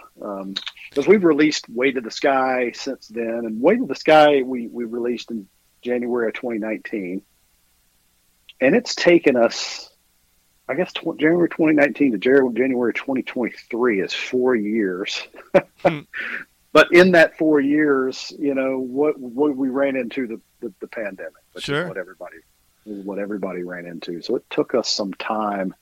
because 0.90 1.09
we've 1.09 1.25
released 1.25 1.69
"Way 1.69 1.93
to 1.93 2.00
the 2.00 2.11
Sky" 2.11 2.73
since 2.75 3.09
then, 3.09 3.43
and 3.45 3.61
"Way 3.61 3.76
to 3.76 3.87
the 3.87 3.97
Sky" 3.97 4.43
we 4.43 4.69
we 4.69 4.85
released 4.85 5.31
in 5.31 5.49
January 5.83 6.28
of 6.28 6.35
2019, 6.35 7.23
and 8.61 8.75
it's 8.75 8.95
taken 8.95 9.37
us, 9.37 9.90
I 10.69 10.75
guess, 10.75 10.93
tw- 10.93 11.19
January 11.19 11.49
2019 11.49 12.12
to 12.12 12.19
January 12.19 12.93
2023 12.93 14.00
is 14.00 14.12
four 14.12 14.54
years. 14.54 15.26
Hmm. 15.85 16.00
But 16.75 16.93
in 16.93 17.12
that 17.12 17.38
four 17.38 17.61
years, 17.61 18.33
you 18.38 18.54
know, 18.54 18.78
what 18.78 19.16
what 19.19 19.57
we 19.57 19.69
ran 19.71 19.97
into 19.97 20.26
the 20.26 20.40
the, 20.61 20.75
the 20.81 20.88
pandemic, 20.88 21.33
which 21.52 21.64
Sure. 21.64 21.83
is 21.83 21.88
what 21.88 21.97
everybody 21.97 22.37
is 22.85 23.04
what 23.07 23.19
everybody 23.19 23.62
ran 23.62 23.87
into. 23.87 24.21
So 24.21 24.37
it 24.37 24.45
took 24.50 24.75
us 24.75 24.90
some 24.90 25.14
time 25.14 25.75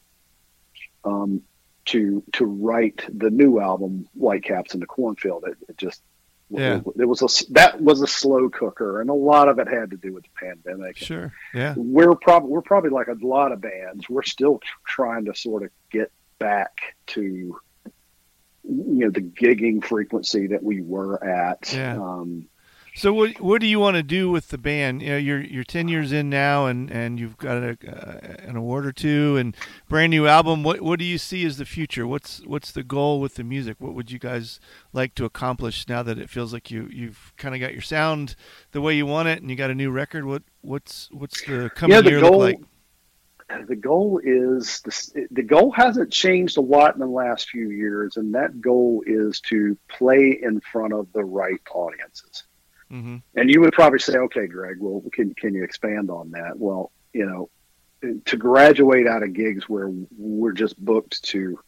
um, 1.04 1.42
to 1.86 2.22
to 2.34 2.44
write 2.44 3.04
the 3.08 3.30
new 3.30 3.58
album, 3.58 4.06
Whitecaps 4.14 4.74
in 4.74 4.80
the 4.80 4.86
Cornfield. 4.86 5.44
It, 5.48 5.56
it 5.70 5.78
just 5.78 6.02
Yeah. 6.50 6.80
it 6.98 7.06
was 7.08 7.22
a 7.22 7.52
that 7.54 7.80
was 7.80 8.02
a 8.02 8.06
slow 8.06 8.50
cooker, 8.50 9.00
and 9.00 9.08
a 9.08 9.14
lot 9.14 9.48
of 9.48 9.58
it 9.58 9.68
had 9.68 9.90
to 9.92 9.96
do 9.96 10.12
with 10.12 10.24
the 10.24 10.46
pandemic. 10.46 10.98
Sure. 10.98 11.32
Yeah. 11.54 11.72
We're 11.76 12.14
probably 12.14 12.50
we're 12.50 12.60
probably 12.60 12.90
like 12.90 13.08
a 13.08 13.16
lot 13.22 13.50
of 13.52 13.62
bands. 13.62 14.10
We're 14.10 14.22
still 14.24 14.60
trying 14.86 15.24
to 15.24 15.34
sort 15.34 15.62
of 15.62 15.70
get 15.90 16.12
back 16.38 16.94
to 17.06 17.58
you 18.64 19.04
know 19.04 19.10
the 19.10 19.22
gigging 19.22 19.84
frequency 19.84 20.46
that 20.48 20.62
we 20.62 20.82
were 20.82 21.22
at. 21.24 21.72
Yeah. 21.72 21.96
Um, 21.96 22.48
So 22.94 23.10
what 23.14 23.40
what 23.40 23.62
do 23.62 23.66
you 23.66 23.80
want 23.80 23.96
to 23.96 24.02
do 24.02 24.30
with 24.30 24.48
the 24.48 24.58
band? 24.58 25.00
You 25.00 25.12
know, 25.12 25.16
you're 25.16 25.40
you're 25.40 25.64
ten 25.64 25.88
years 25.88 26.12
in 26.12 26.28
now, 26.28 26.66
and, 26.66 26.90
and 26.90 27.18
you've 27.18 27.38
got 27.38 27.56
a, 27.62 27.78
uh, 27.88 28.46
an 28.46 28.54
award 28.54 28.84
or 28.84 28.92
two, 28.92 29.38
and 29.38 29.56
brand 29.88 30.10
new 30.10 30.26
album. 30.26 30.62
What 30.62 30.82
what 30.82 30.98
do 30.98 31.06
you 31.06 31.16
see 31.16 31.46
as 31.46 31.56
the 31.56 31.64
future? 31.64 32.06
What's 32.06 32.42
what's 32.44 32.70
the 32.70 32.82
goal 32.82 33.18
with 33.18 33.36
the 33.36 33.44
music? 33.44 33.76
What 33.78 33.94
would 33.94 34.10
you 34.10 34.18
guys 34.18 34.60
like 34.92 35.14
to 35.14 35.24
accomplish 35.24 35.88
now 35.88 36.02
that 36.02 36.18
it 36.18 36.28
feels 36.28 36.52
like 36.52 36.70
you 36.70 36.86
you've 36.92 37.32
kind 37.38 37.54
of 37.54 37.62
got 37.62 37.72
your 37.72 37.80
sound 37.80 38.36
the 38.72 38.82
way 38.82 38.94
you 38.94 39.06
want 39.06 39.28
it, 39.28 39.40
and 39.40 39.48
you 39.50 39.56
got 39.56 39.70
a 39.70 39.74
new 39.74 39.90
record? 39.90 40.26
What 40.26 40.42
what's 40.60 41.08
what's 41.12 41.42
the 41.46 41.70
coming 41.74 41.94
yeah, 41.94 42.02
the 42.02 42.10
year 42.10 42.20
goal. 42.20 42.32
look 42.32 42.40
like? 42.40 42.60
The 43.66 43.76
goal 43.76 44.20
is 44.22 44.80
the, 44.80 45.26
the 45.30 45.42
goal 45.42 45.70
hasn't 45.70 46.12
changed 46.12 46.56
a 46.56 46.60
lot 46.60 46.94
in 46.94 47.00
the 47.00 47.06
last 47.06 47.48
few 47.48 47.70
years, 47.70 48.16
and 48.16 48.34
that 48.34 48.60
goal 48.60 49.02
is 49.06 49.40
to 49.42 49.76
play 49.88 50.38
in 50.40 50.60
front 50.60 50.92
of 50.92 51.12
the 51.12 51.24
right 51.24 51.60
audiences. 51.74 52.44
hmm 52.88 53.16
And 53.34 53.50
you 53.50 53.60
would 53.60 53.72
probably 53.72 53.98
say, 53.98 54.16
okay, 54.16 54.46
Greg, 54.46 54.76
well, 54.80 55.02
can, 55.12 55.34
can 55.34 55.54
you 55.54 55.64
expand 55.64 56.10
on 56.10 56.30
that? 56.32 56.58
Well, 56.58 56.92
you 57.12 57.26
know, 57.26 57.50
to 58.24 58.36
graduate 58.36 59.06
out 59.06 59.22
of 59.22 59.32
gigs 59.32 59.68
where 59.68 59.90
we're 60.16 60.52
just 60.52 60.82
booked 60.82 61.22
to 61.24 61.58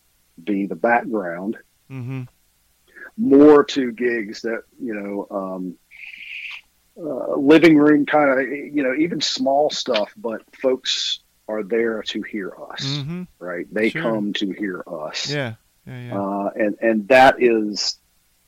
be 0.42 0.66
the 0.66 0.76
background, 0.76 1.56
hmm 1.88 2.22
more 3.16 3.62
to 3.62 3.92
gigs 3.92 4.42
that, 4.42 4.62
you 4.80 4.94
know, 4.94 5.26
um, 5.30 5.76
uh, 6.98 7.36
living 7.36 7.76
room 7.76 8.06
kind 8.06 8.30
of, 8.30 8.40
you 8.48 8.82
know, 8.82 8.94
even 8.94 9.20
small 9.20 9.70
stuff, 9.70 10.12
but 10.16 10.42
folks 10.56 11.20
are 11.48 11.62
there 11.62 12.02
to 12.02 12.22
hear 12.22 12.52
us, 12.70 13.00
hmm 13.02 13.22
right? 13.38 13.66
They 13.72 13.90
Sure. 13.90 14.02
come 14.02 14.32
to 14.34 14.50
hear 14.52 14.82
us. 14.86 15.30
Yeah. 15.30 15.54
Yeah. 15.86 16.00
Yeah. 16.06 16.18
uh, 16.20 16.50
and 16.56 16.76
and 16.80 17.08
that 17.08 17.36
is 17.42 17.98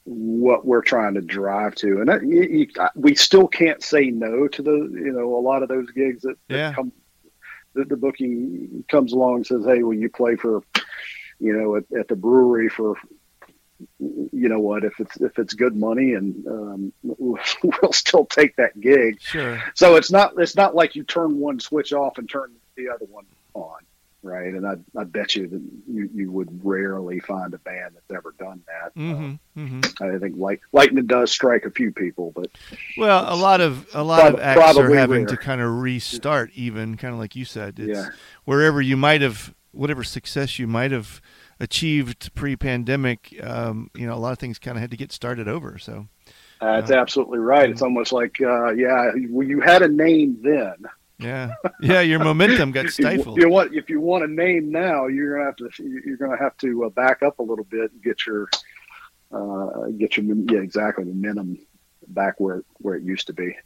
what 0.04 0.64
we're 0.64 0.82
trying 0.82 1.14
to 1.14 1.20
drive 1.20 1.74
to. 1.74 1.98
And 2.00 2.08
that, 2.08 2.22
you, 2.22 2.42
you, 2.42 2.66
we 2.94 3.14
still 3.16 3.48
can't 3.48 3.82
say 3.82 4.06
no 4.10 4.48
to 4.48 4.62
the 4.62 4.72
you 4.92 5.12
know 5.12 5.36
a 5.36 5.40
lot 5.40 5.62
of 5.62 5.68
those 5.68 5.90
gigs 5.90 6.22
that, 6.22 6.36
that 6.48 6.56
Yeah. 6.56 6.72
come. 6.72 6.92
The, 7.74 7.84
the 7.84 7.96
booking 7.96 8.84
comes 8.88 9.12
along 9.12 9.34
and 9.36 9.46
says, 9.46 9.64
"Hey, 9.66 9.82
will 9.82 9.92
you 9.92 10.08
play 10.08 10.36
for, 10.36 10.62
you 11.38 11.52
know, 11.52 11.76
at, 11.76 11.84
at 11.98 12.08
the 12.08 12.16
brewery 12.16 12.68
for." 12.70 12.94
You 13.98 14.48
know 14.48 14.58
what? 14.60 14.84
If 14.84 14.98
it's 15.00 15.16
if 15.20 15.38
it's 15.38 15.52
good 15.52 15.76
money, 15.76 16.14
and 16.14 16.46
um, 16.46 16.92
we'll 17.02 17.92
still 17.92 18.24
take 18.24 18.56
that 18.56 18.80
gig. 18.80 19.20
sure. 19.20 19.62
So 19.74 19.96
it's 19.96 20.10
not 20.10 20.32
it's 20.38 20.56
not 20.56 20.74
like 20.74 20.96
you 20.96 21.04
turn 21.04 21.38
one 21.38 21.60
switch 21.60 21.92
off 21.92 22.16
and 22.16 22.26
turn 22.26 22.52
the 22.76 22.88
other 22.88 23.06
one 23.10 23.24
on, 23.54 23.78
right? 24.22 24.52
And 24.54 24.66
I 24.66 24.74
I 24.98 25.04
bet 25.04 25.34
you 25.34 25.48
that 25.48 25.62
you, 25.88 26.10
you 26.14 26.30
would 26.30 26.64
rarely 26.64 27.20
find 27.20 27.52
a 27.54 27.58
band 27.58 27.94
that's 27.94 28.16
ever 28.16 28.34
done 28.38 28.62
that. 28.66 28.92
hmm 28.94 29.34
hmm 29.54 29.80
I 30.00 30.18
think 30.18 30.36
light, 30.36 30.60
lightning 30.72 31.06
does 31.06 31.30
strike 31.30 31.64
a 31.64 31.70
few 31.70 31.90
people, 31.92 32.32
but 32.34 32.50
Well, 32.98 33.32
a 33.32 33.36
lot 33.36 33.60
of 33.60 33.86
a 33.94 34.02
lot 34.02 34.32
of 34.32 34.40
acts 34.40 34.76
are 34.76 34.90
having 34.90 35.24
rare. 35.24 35.26
to 35.26 35.36
kind 35.36 35.60
of 35.60 35.80
restart, 35.80 36.50
even 36.54 36.96
kind 36.96 37.12
of 37.14 37.20
like 37.20 37.34
you 37.36 37.44
said. 37.44 37.78
It's 37.78 37.88
Yeah. 37.88 38.10
wherever 38.44 38.80
you 38.80 38.96
might 38.96 39.22
have, 39.22 39.54
whatever 39.72 40.04
success 40.04 40.58
you 40.58 40.66
might 40.66 40.90
have 40.92 41.20
achieved 41.58 42.34
pre-pandemic, 42.34 43.34
um, 43.42 43.90
you 43.96 44.06
know, 44.06 44.14
a 44.14 44.18
lot 44.18 44.32
of 44.32 44.38
things 44.38 44.58
kind 44.58 44.76
of 44.76 44.80
had 44.82 44.90
to 44.90 44.96
get 44.96 45.12
started 45.12 45.48
over. 45.48 45.78
So, 45.78 46.08
uh, 46.60 46.76
that's 46.76 46.90
absolutely 46.90 47.38
right. 47.38 47.68
It's 47.70 47.82
almost 47.82 48.12
like 48.12 48.40
uh, 48.40 48.72
yeah, 48.72 49.12
well, 49.30 49.46
you 49.46 49.60
had 49.60 49.82
a 49.82 49.88
name 49.88 50.38
then. 50.42 50.76
Yeah, 51.18 51.54
yeah, 51.80 52.00
your 52.00 52.18
momentum 52.18 52.72
got 52.72 52.86
stifled. 52.90 53.36
you, 53.38 53.44
you 53.44 53.48
want 53.50 53.74
if 53.74 53.88
you 53.88 54.00
want 54.00 54.24
a 54.24 54.28
name 54.28 54.70
now, 54.70 55.06
you're 55.06 55.34
gonna 55.36 55.46
have 55.46 55.56
to 55.56 55.70
you're 56.04 56.16
gonna 56.16 56.38
have 56.38 56.56
to 56.58 56.84
uh, 56.84 56.88
back 56.90 57.22
up 57.22 57.38
a 57.38 57.42
little 57.42 57.64
bit 57.64 57.90
and 57.92 58.02
get 58.02 58.26
your 58.26 58.48
uh, 59.32 59.86
get 59.98 60.16
your 60.16 60.26
yeah 60.50 60.60
exactly 60.60 61.04
The 61.04 61.10
momentum 61.12 61.58
back 62.08 62.38
where 62.38 62.62
where 62.78 62.94
it 62.96 63.02
used 63.02 63.26
to 63.28 63.32
be. 63.32 63.56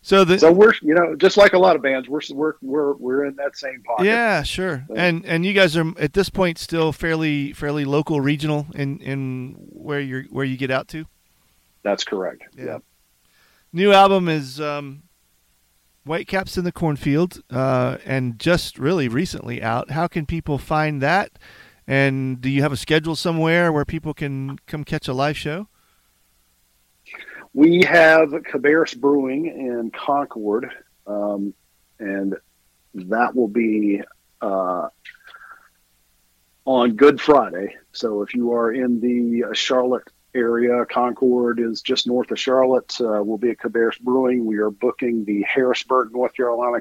So 0.00 0.24
the 0.24 0.38
So 0.38 0.52
we're, 0.52 0.74
you 0.80 0.94
know, 0.94 1.16
just 1.16 1.36
like 1.36 1.54
a 1.54 1.58
lot 1.58 1.74
of 1.74 1.82
bands, 1.82 2.08
we're 2.08 2.20
we're 2.32 2.54
we're 2.62 2.92
we're 2.94 3.24
in 3.24 3.34
that 3.36 3.56
same 3.56 3.82
pocket. 3.82 4.04
yeah, 4.06 4.42
sure, 4.42 4.84
So- 4.88 4.94
and 4.94 5.24
and 5.26 5.44
you 5.44 5.52
guys 5.52 5.76
are 5.76 5.92
at 5.98 6.12
this 6.12 6.28
point 6.30 6.58
still 6.58 6.92
fairly 6.92 7.52
fairly 7.52 7.84
local, 7.84 8.20
regional 8.20 8.66
in 8.74 9.00
in 9.00 9.56
where 9.70 10.00
you're 10.00 10.24
where 10.24 10.44
you 10.44 10.56
get 10.56 10.70
out 10.70 10.88
to. 10.88 11.04
that's 11.82 12.04
correct. 12.04 12.42
Yeah. 12.56 12.64
Yeah. 12.64 12.78
New 13.72 13.92
album 13.92 14.28
is 14.28 14.60
um, 14.60 15.02
Whitecaps 16.08 16.56
in 16.56 16.64
the 16.64 16.72
Cornfield, 16.72 17.42
uh, 17.50 17.98
and 18.06 18.38
just 18.38 18.78
really 18.78 19.08
recently 19.08 19.62
out. 19.62 19.90
How 19.90 20.08
can 20.08 20.24
people 20.24 20.56
find 20.56 21.02
that? 21.02 21.32
And 21.86 22.40
do 22.40 22.48
you 22.48 22.62
have 22.62 22.72
a 22.72 22.76
schedule 22.78 23.14
somewhere 23.14 23.70
where 23.70 23.84
people 23.84 24.14
can 24.14 24.58
come 24.66 24.84
catch 24.84 25.06
a 25.06 25.12
live 25.12 25.36
show? 25.36 25.68
We 27.52 27.82
have 27.82 28.30
Cabarrus 28.30 28.98
Brewing 28.98 29.46
in 29.46 29.90
Concord, 29.90 30.70
um, 31.06 31.52
and 31.98 32.36
that 32.94 33.34
will 33.34 33.48
be 33.48 34.00
uh, 34.40 34.88
on 36.64 36.96
Good 36.96 37.20
Friday. 37.20 37.76
So 37.92 38.22
if 38.22 38.34
you 38.34 38.52
are 38.52 38.72
in 38.72 39.00
the 39.00 39.54
Charlotte 39.54 40.08
area, 40.38 40.84
Concord 40.86 41.60
is 41.60 41.82
just 41.82 42.06
north 42.06 42.30
of 42.30 42.38
Charlotte. 42.38 42.94
Uh, 43.00 43.22
we'll 43.22 43.38
be 43.38 43.50
at 43.50 43.58
Cabarrus 43.58 44.00
Brewing. 44.00 44.46
We 44.46 44.58
are 44.58 44.70
booking 44.70 45.24
the 45.24 45.42
Harrisburg, 45.42 46.12
North 46.12 46.34
Carolina 46.34 46.78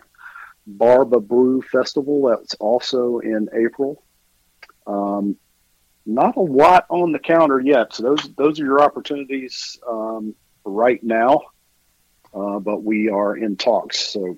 Barba 0.68 1.20
Brew 1.20 1.62
Festival. 1.62 2.28
That's 2.28 2.54
also 2.56 3.20
in 3.20 3.50
April. 3.54 4.04
Um, 4.86 5.38
not 6.06 6.38
a 6.38 6.42
lot 6.42 6.86
on 6.90 7.12
the 7.12 7.20
counter 7.20 7.60
yet. 7.60 7.94
So 7.94 8.04
those 8.04 8.30
those 8.36 8.60
are 8.60 8.66
your 8.66 8.82
opportunities 8.82 9.78
um, 9.88 10.36
right 10.64 11.04
now. 11.04 11.42
Uh, 12.34 12.60
but 12.60 12.84
we 12.84 13.10
are 13.10 13.36
in 13.36 13.56
talks, 13.56 13.98
so 14.00 14.38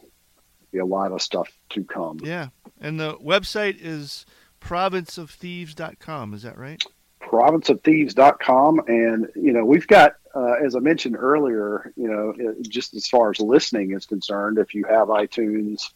be 0.71 0.77
a 0.77 0.85
lot 0.85 1.11
of 1.11 1.21
stuff 1.21 1.49
to 1.69 1.83
come. 1.83 2.19
Yeah, 2.23 2.49
and 2.79 2.99
the 2.99 3.17
website 3.17 3.77
is 3.79 4.25
provinceofthieves.com. 4.61 6.33
Is 6.33 6.43
that 6.43 6.57
right? 6.57 6.81
provinceofthieves.com 7.29 8.81
and 8.87 9.27
you 9.35 9.53
know 9.53 9.63
we've 9.63 9.85
got 9.85 10.13
uh, 10.35 10.53
as 10.65 10.75
i 10.75 10.79
mentioned 10.79 11.15
earlier 11.15 11.93
you 11.95 12.07
know 12.07 12.33
just 12.61 12.95
as 12.95 13.07
far 13.07 13.29
as 13.29 13.39
listening 13.39 13.91
is 13.91 14.07
concerned 14.07 14.57
if 14.57 14.73
you 14.73 14.83
have 14.85 15.09
itunes 15.09 15.91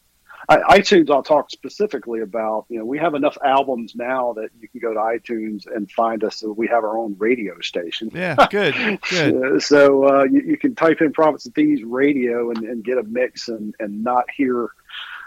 I, 0.48 0.78
iTunes, 0.78 1.10
I'll 1.10 1.22
talk 1.22 1.50
specifically 1.50 2.20
about. 2.20 2.66
You 2.68 2.78
know, 2.78 2.84
we 2.84 2.98
have 2.98 3.14
enough 3.14 3.38
albums 3.44 3.94
now 3.94 4.34
that 4.34 4.50
you 4.60 4.68
can 4.68 4.80
go 4.80 4.92
to 4.92 5.00
iTunes 5.00 5.64
and 5.74 5.90
find 5.90 6.22
us. 6.22 6.36
So 6.36 6.52
we 6.52 6.66
have 6.68 6.84
our 6.84 6.98
own 6.98 7.16
radio 7.18 7.58
station. 7.60 8.10
Yeah, 8.12 8.36
good, 8.50 8.74
good. 9.08 9.62
so 9.62 10.04
uh, 10.06 10.24
you, 10.24 10.42
you, 10.42 10.58
can 10.58 10.74
type 10.74 11.00
in 11.00 11.12
Province 11.12 11.46
of 11.46 11.54
Thieves 11.54 11.82
radio 11.82 12.50
and, 12.50 12.58
and 12.58 12.84
get 12.84 12.98
a 12.98 13.02
mix 13.02 13.48
and, 13.48 13.74
and 13.80 14.04
not 14.04 14.26
hear 14.30 14.70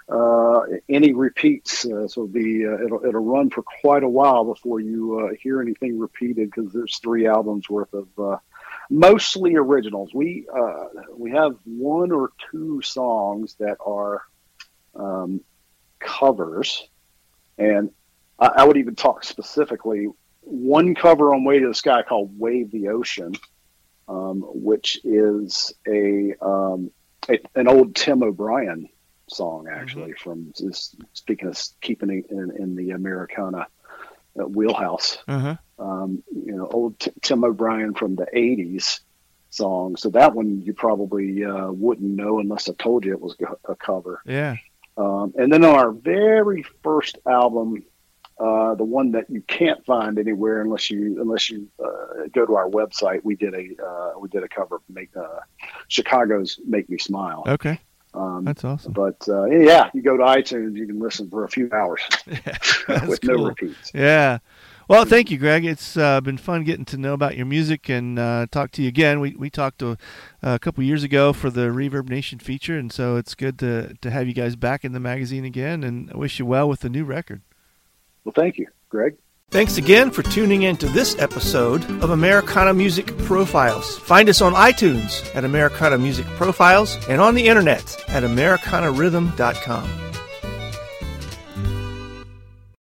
uh, 0.10 0.62
any 0.88 1.14
repeats. 1.14 1.86
Uh, 1.86 2.08
so 2.08 2.28
be 2.28 2.66
uh, 2.66 2.84
it'll 2.84 3.06
it'll 3.06 3.24
run 3.24 3.50
for 3.50 3.64
quite 3.64 4.04
a 4.04 4.10
while 4.10 4.46
before 4.46 4.80
you 4.80 5.20
uh, 5.20 5.36
hear 5.42 5.62
anything 5.62 6.00
repeated 6.00 6.50
because 6.50 6.72
there's 6.72 6.98
three 7.00 7.28
albums 7.28 7.70
worth 7.70 7.94
of 7.94 8.08
uh, 8.18 8.38
mostly 8.90 9.56
originals. 9.56 10.14
We 10.14 10.48
uh, 10.54 10.86
we 11.16 11.32
have 11.32 11.58
one 11.66 12.12
or 12.12 12.32
two 12.52 12.82
songs 12.82 13.56
that 13.60 13.78
are 13.86 14.22
um, 14.96 15.42
covers, 16.00 16.88
and 17.58 17.92
I, 18.40 18.48
I, 18.48 18.64
would 18.64 18.78
even 18.78 18.96
talk 18.96 19.24
specifically 19.24 20.08
one 20.42 20.96
cover 20.96 21.34
on 21.34 21.44
Way 21.44 21.60
to 21.60 21.68
the 21.68 21.76
Sky 21.76 22.04
called 22.04 22.40
"Wave 22.40 22.72
the 22.72 22.90
Ocean," 22.90 23.36
um, 24.08 24.42
which 24.42 25.02
is 25.04 25.74
a, 25.86 26.34
um, 26.42 26.92
a, 27.30 27.40
an 27.56 27.68
old 27.68 27.94
Tim 27.94 28.24
O'Brien 28.24 28.88
song 29.28 29.66
mm-hmm. 29.66 29.80
actually 29.80 30.12
mm-hmm. 30.12 30.30
from 30.30 30.54
just 30.56 30.96
speaking 31.14 31.48
of 31.48 31.60
keeping 31.82 32.10
it 32.10 32.26
in, 32.30 32.52
in 32.58 32.76
the 32.76 32.92
Americana 32.92 33.68
uh, 34.40 34.46
wheelhouse. 34.46 35.18
Uh-huh. 35.28 35.56
Um, 35.80 36.24
you 36.34 36.56
know, 36.56 36.68
old 36.68 37.00
T- 37.00 37.12
Tim 37.22 37.44
O'Brien 37.44 37.94
from 37.94 38.16
the 38.16 38.28
'80s 38.34 39.00
song. 39.50 39.96
So 39.96 40.10
that 40.10 40.34
one 40.34 40.62
you 40.62 40.74
probably 40.74 41.44
uh, 41.44 41.72
wouldn't 41.72 42.10
know 42.10 42.40
unless 42.40 42.70
I 42.70 42.74
told 42.74 43.06
you 43.06 43.14
it 43.14 43.22
was 43.22 43.36
a 43.68 43.76
cover. 43.76 44.22
Yeah. 44.26 44.56
Um, 44.98 45.34
and 45.38 45.54
then 45.54 45.64
on 45.64 45.76
our 45.76 45.92
very 45.92 46.64
first 46.84 47.20
album, 47.28 47.84
uh, 48.40 48.76
the 48.76 48.84
one 48.84 49.12
that 49.12 49.30
you 49.30 49.42
can't 49.42 49.84
find 49.86 50.20
anywhere 50.20 50.62
unless 50.62 50.90
you 50.90 51.22
unless 51.22 51.50
you 51.50 51.68
uh, 51.84 52.28
go 52.34 52.46
to 52.46 52.56
our 52.56 52.70
website, 52.70 53.22
we 53.24 53.36
did 53.36 53.54
a 53.54 53.84
uh, 53.84 54.20
we 54.20 54.30
did 54.30 54.44
a 54.44 54.48
cover 54.48 54.82
make 54.90 55.16
uh, 55.16 55.40
Chicago's 55.88 56.60
"Make 56.66 56.90
Me 56.90 56.98
Smile." 56.98 57.44
Okay. 57.48 57.80
Um, 58.18 58.44
That's 58.46 58.64
awesome. 58.64 58.94
But 58.94 59.28
uh, 59.28 59.46
yeah, 59.46 59.90
you 59.94 60.02
go 60.02 60.18
to 60.18 60.24
iTunes, 60.24 60.76
you 60.76 60.88
can 60.88 61.00
listen 61.00 61.30
for 61.30 61.44
a 61.44 61.50
few 61.50 61.70
hours 61.72 62.02
yeah, 62.28 63.06
with 63.08 63.22
cool. 63.22 63.38
no 63.38 63.46
repeats. 63.46 63.92
Yeah. 63.94 64.40
Well, 64.88 65.04
thank 65.04 65.30
you, 65.30 65.38
Greg. 65.38 65.66
It's 65.66 65.98
uh, 65.98 66.22
been 66.22 66.38
fun 66.38 66.64
getting 66.64 66.86
to 66.86 66.98
know 66.98 67.14
about 67.14 67.36
your 67.36 67.46
music 67.46 67.90
and 67.90 68.18
uh, 68.18 68.48
talk 68.50 68.72
to 68.72 68.82
you 68.82 68.88
again. 68.88 69.20
We 69.20 69.36
we 69.36 69.50
talked 69.50 69.84
uh, 69.84 69.98
a 70.42 70.58
couple 70.60 70.82
years 70.84 71.04
ago 71.04 71.34
for 71.34 71.50
the 71.50 71.68
Reverb 71.68 72.10
Nation 72.10 72.40
feature, 72.40 72.78
and 72.78 72.92
so 72.92 73.18
it's 73.18 73.36
good 73.36 73.60
to 73.60 73.96
to 74.02 74.10
have 74.10 74.28
you 74.28 74.34
guys 74.34 74.56
back 74.56 74.86
in 74.86 74.94
the 74.94 75.02
magazine 75.02 75.44
again. 75.44 75.84
And 75.84 76.10
I 76.12 76.18
wish 76.18 76.40
you 76.40 76.46
well 76.46 76.70
with 76.70 76.80
the 76.80 76.90
new 76.90 77.04
record. 77.04 77.42
Well, 78.24 78.34
thank 78.34 78.58
you, 78.58 78.68
Greg. 78.90 79.18
Thanks 79.50 79.78
again 79.78 80.12
for 80.12 80.24
tuning 80.24 80.64
in 80.64 80.76
to 80.76 80.88
this 80.88 81.18
episode 81.20 81.82
of 82.04 82.10
Americana 82.10 82.74
Music 82.74 83.18
Profiles. 83.20 83.98
Find 84.00 84.28
us 84.28 84.42
on 84.42 84.54
iTunes 84.54 85.34
at 85.34 85.46
Americana 85.46 85.98
Music 85.98 86.26
Profiles 86.36 86.98
and 87.08 87.22
on 87.22 87.34
the 87.34 87.48
internet 87.48 87.96
at 88.10 88.24
AmericanaRhythm.com. 88.24 90.07